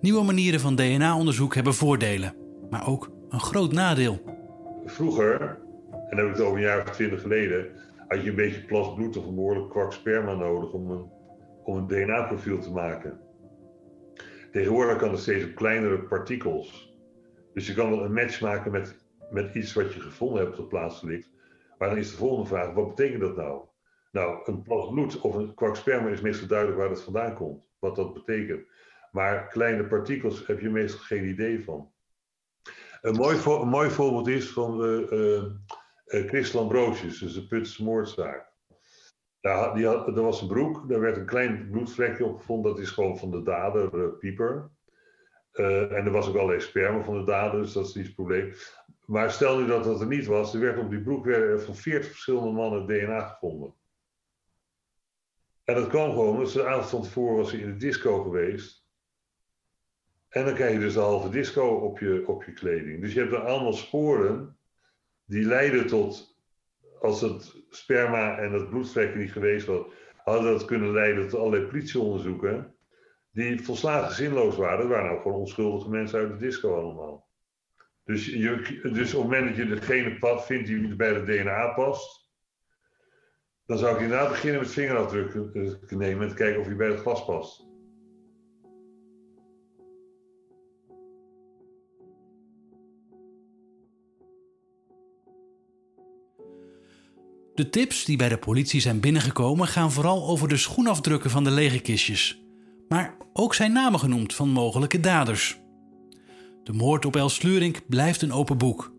Nieuwe 0.00 0.24
manieren 0.24 0.60
van 0.60 0.76
DNA-onderzoek 0.76 1.54
hebben 1.54 1.74
voordelen, 1.74 2.34
maar 2.70 2.88
ook 2.88 3.10
een 3.28 3.40
groot 3.40 3.72
nadeel. 3.72 4.22
Vroeger, 4.84 5.40
en 5.90 6.16
dan 6.16 6.18
heb 6.18 6.26
ik 6.26 6.32
het 6.32 6.40
over 6.40 6.56
een 6.56 6.62
jaar 6.62 6.82
of 6.82 6.90
twintig 6.90 7.20
geleden, 7.20 7.66
had 8.08 8.22
je 8.22 8.30
een 8.30 8.36
beetje 8.36 8.64
plas 8.64 8.94
bloed 8.94 9.16
of 9.16 9.26
een 9.26 9.34
behoorlijk 9.34 9.70
kwak 9.70 9.92
sperma 9.92 10.34
nodig 10.34 10.72
om 10.72 10.90
een, 10.90 11.10
om 11.64 11.76
een 11.76 11.86
DNA-profiel 11.86 12.58
te 12.58 12.70
maken. 12.70 13.20
Tegenwoordig 14.52 14.96
kan 14.96 15.10
het 15.10 15.20
steeds 15.20 15.44
op 15.44 15.54
kleinere 15.54 15.98
partikels. 15.98 16.94
Dus 17.54 17.66
je 17.66 17.74
kan 17.74 17.90
wel 17.90 18.04
een 18.04 18.12
match 18.12 18.40
maken 18.40 18.72
met, 18.72 18.96
met 19.30 19.54
iets 19.54 19.72
wat 19.72 19.94
je 19.94 20.00
gevonden 20.00 20.38
hebt 20.38 20.50
op 20.50 20.56
de 20.56 20.66
plaats 20.66 21.02
ligt. 21.02 21.30
Maar 21.78 21.88
dan 21.88 21.98
is 21.98 22.10
de 22.10 22.16
volgende 22.16 22.48
vraag: 22.48 22.72
wat 22.72 22.94
betekent 22.94 23.20
dat 23.20 23.36
nou? 23.36 23.60
Nou, 24.16 24.40
een 24.44 24.62
plas 24.62 24.88
bloed 24.88 25.20
of 25.20 25.34
een 25.34 25.54
kwak 25.54 25.76
sperma 25.76 26.08
is 26.08 26.20
meestal 26.20 26.48
duidelijk 26.48 26.78
waar 26.78 26.90
het 26.90 27.02
vandaan 27.02 27.34
komt, 27.34 27.64
wat 27.78 27.96
dat 27.96 28.14
betekent. 28.14 28.66
Maar 29.12 29.48
kleine 29.48 29.84
partikels 29.84 30.46
heb 30.46 30.60
je 30.60 30.70
meestal 30.70 31.00
geen 31.00 31.28
idee 31.28 31.64
van. 31.64 31.92
Een 33.00 33.14
mooi, 33.14 33.38
een 33.44 33.68
mooi 33.68 33.90
voorbeeld 33.90 34.28
is 34.28 34.50
van 34.50 34.84
uh, 34.84 35.12
uh, 35.12 35.42
Chris 36.06 36.52
Lambrosius, 36.52 37.18
dus 37.18 37.34
de 37.34 37.46
Putse 37.46 37.84
moordzaak. 37.84 38.52
Die 39.74 39.86
er 39.86 40.22
was 40.22 40.40
een 40.40 40.48
broek, 40.48 40.88
daar 40.88 41.00
werd 41.00 41.16
een 41.16 41.26
klein 41.26 41.70
bloedvlekje 41.70 42.24
op 42.24 42.38
gevonden, 42.38 42.70
dat 42.70 42.80
is 42.80 42.90
gewoon 42.90 43.18
van 43.18 43.30
de 43.30 43.42
dader, 43.42 43.94
uh, 43.94 44.18
Pieper. 44.18 44.70
en 45.52 46.04
er 46.04 46.10
was 46.10 46.28
ook 46.28 46.34
allerlei 46.34 46.60
sperma 46.60 47.02
van 47.02 47.18
de 47.18 47.24
dader, 47.24 47.60
dus 47.60 47.72
dat 47.72 47.86
is 47.86 47.94
niet 47.94 48.06
het 48.06 48.14
probleem. 48.14 48.52
Maar 49.06 49.30
stel 49.30 49.58
nu 49.58 49.66
dat 49.66 49.84
dat 49.84 50.00
er 50.00 50.06
niet 50.06 50.26
was, 50.26 50.54
er 50.54 50.60
werd 50.60 50.78
op 50.78 50.90
die 50.90 51.02
broek 51.02 51.28
van 51.56 51.74
40 51.74 52.10
verschillende 52.10 52.50
mannen 52.50 52.86
DNA 52.86 53.20
gevonden. 53.20 53.74
En 55.66 55.74
dat 55.74 55.88
kwam 55.88 56.10
gewoon, 56.10 56.38
dus 56.38 56.52
de 56.52 56.66
avond 56.66 56.88
van 56.88 57.02
tevoren 57.02 57.36
was 57.36 57.52
in 57.52 57.66
de 57.66 57.76
disco 57.76 58.22
geweest. 58.22 58.86
En 60.28 60.44
dan 60.44 60.54
krijg 60.54 60.72
je 60.72 60.78
dus 60.78 60.94
de 60.94 61.00
halve 61.00 61.28
disco 61.28 61.68
op 61.68 61.98
je, 61.98 62.24
op 62.26 62.44
je 62.44 62.52
kleding. 62.52 63.00
Dus 63.00 63.12
je 63.12 63.20
hebt 63.20 63.32
er 63.32 63.38
allemaal 63.38 63.72
sporen 63.72 64.58
die 65.24 65.44
leiden 65.44 65.86
tot, 65.86 66.38
als 67.00 67.20
het 67.20 67.54
sperma 67.70 68.38
en 68.38 68.52
het 68.52 68.70
bloedvlekken 68.70 69.20
niet 69.20 69.32
geweest 69.32 69.66
was, 69.66 69.86
hadden 70.16 70.52
dat 70.52 70.64
kunnen 70.64 70.92
leiden 70.92 71.28
tot 71.28 71.40
allerlei 71.40 71.66
politieonderzoeken. 71.66 72.74
Die 73.30 73.62
volslagen 73.62 74.14
zinloos 74.14 74.56
waren. 74.56 74.78
Dat 74.78 74.88
waren 74.88 75.10
nou 75.10 75.20
gewoon 75.20 75.38
onschuldige 75.38 75.90
mensen 75.90 76.18
uit 76.18 76.28
de 76.28 76.36
disco 76.36 76.80
allemaal. 76.80 77.28
Dus, 78.04 78.26
je, 78.26 78.80
dus 78.92 79.14
op 79.14 79.22
het 79.22 79.30
moment 79.30 79.48
dat 79.48 79.56
je 79.56 79.74
degene 79.74 80.40
vindt 80.40 80.66
die 80.66 80.96
bij 80.96 81.14
het 81.14 81.26
DNA 81.26 81.72
past, 81.74 82.25
dan 83.66 83.78
zou 83.78 83.94
ik 83.94 84.00
inderdaad 84.00 84.28
beginnen 84.28 84.60
met 84.60 84.70
vingerafdrukken 84.70 85.98
nemen 85.98 86.22
en 86.22 86.28
te 86.28 86.34
kijken 86.34 86.60
of 86.60 86.66
hij 86.66 86.76
bij 86.76 86.88
het 86.88 87.00
glas 87.00 87.24
past. 87.24 87.64
De 97.54 97.70
tips 97.70 98.04
die 98.04 98.16
bij 98.16 98.28
de 98.28 98.38
politie 98.38 98.80
zijn 98.80 99.00
binnengekomen 99.00 99.66
gaan 99.66 99.92
vooral 99.92 100.26
over 100.26 100.48
de 100.48 100.56
schoenafdrukken 100.56 101.30
van 101.30 101.44
de 101.44 101.50
lege 101.50 101.78
kistjes. 101.78 102.42
Maar 102.88 103.16
ook 103.32 103.54
zijn 103.54 103.72
namen 103.72 104.00
genoemd 104.00 104.34
van 104.34 104.48
mogelijke 104.48 105.00
daders. 105.00 105.60
De 106.64 106.72
moord 106.72 107.04
op 107.04 107.16
Els 107.16 107.34
Slurink 107.34 107.80
blijft 107.88 108.22
een 108.22 108.32
open 108.32 108.58
boek. 108.58 108.92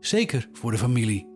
Zeker 0.00 0.48
voor 0.52 0.70
de 0.70 0.78
familie. 0.78 1.28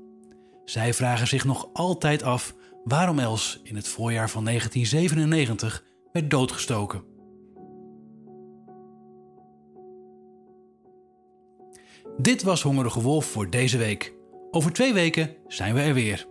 Zij 0.65 0.95
vragen 0.95 1.27
zich 1.27 1.45
nog 1.45 1.69
altijd 1.73 2.23
af 2.23 2.55
waarom 2.85 3.19
Els 3.19 3.61
in 3.63 3.77
het 3.77 3.89
voorjaar 3.89 4.31
van 4.31 4.45
1997 4.45 5.85
werd 6.13 6.31
doodgestoken. 6.31 7.05
Dit 12.19 12.43
was 12.43 12.63
Hongerige 12.63 13.01
Wolf 13.01 13.27
voor 13.27 13.51
deze 13.51 13.79
week. 13.79 14.15
Over 14.51 14.73
twee 14.73 14.93
weken 14.93 15.37
zijn 15.47 15.75
we 15.75 15.81
er 15.81 15.95
weer. 15.95 16.27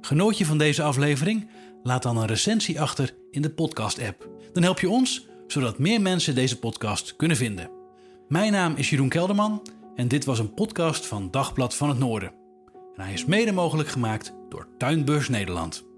Genoot 0.00 0.38
je 0.38 0.44
van 0.44 0.58
deze 0.58 0.82
aflevering? 0.82 1.48
Laat 1.82 2.02
dan 2.02 2.16
een 2.16 2.26
recensie 2.26 2.80
achter 2.80 3.14
in 3.30 3.42
de 3.42 3.50
podcast-app. 3.50 4.28
Dan 4.52 4.62
help 4.62 4.80
je 4.80 4.88
ons, 4.88 5.28
zodat 5.46 5.78
meer 5.78 6.00
mensen 6.00 6.34
deze 6.34 6.58
podcast 6.58 7.16
kunnen 7.16 7.36
vinden. 7.36 7.70
Mijn 8.28 8.52
naam 8.52 8.74
is 8.76 8.90
Jeroen 8.90 9.08
Kelderman 9.08 9.62
En 9.94 10.08
dit 10.08 10.24
was 10.24 10.38
een 10.38 10.54
podcast 10.54 11.06
van 11.06 11.30
Dagblad 11.30 11.74
van 11.74 11.88
het 11.88 11.98
Noorden. 11.98 12.43
En 12.96 13.02
hij 13.02 13.12
is 13.12 13.24
mede 13.24 13.52
mogelijk 13.52 13.88
gemaakt 13.88 14.34
door 14.48 14.66
Tuinbeurs 14.78 15.28
Nederland. 15.28 15.93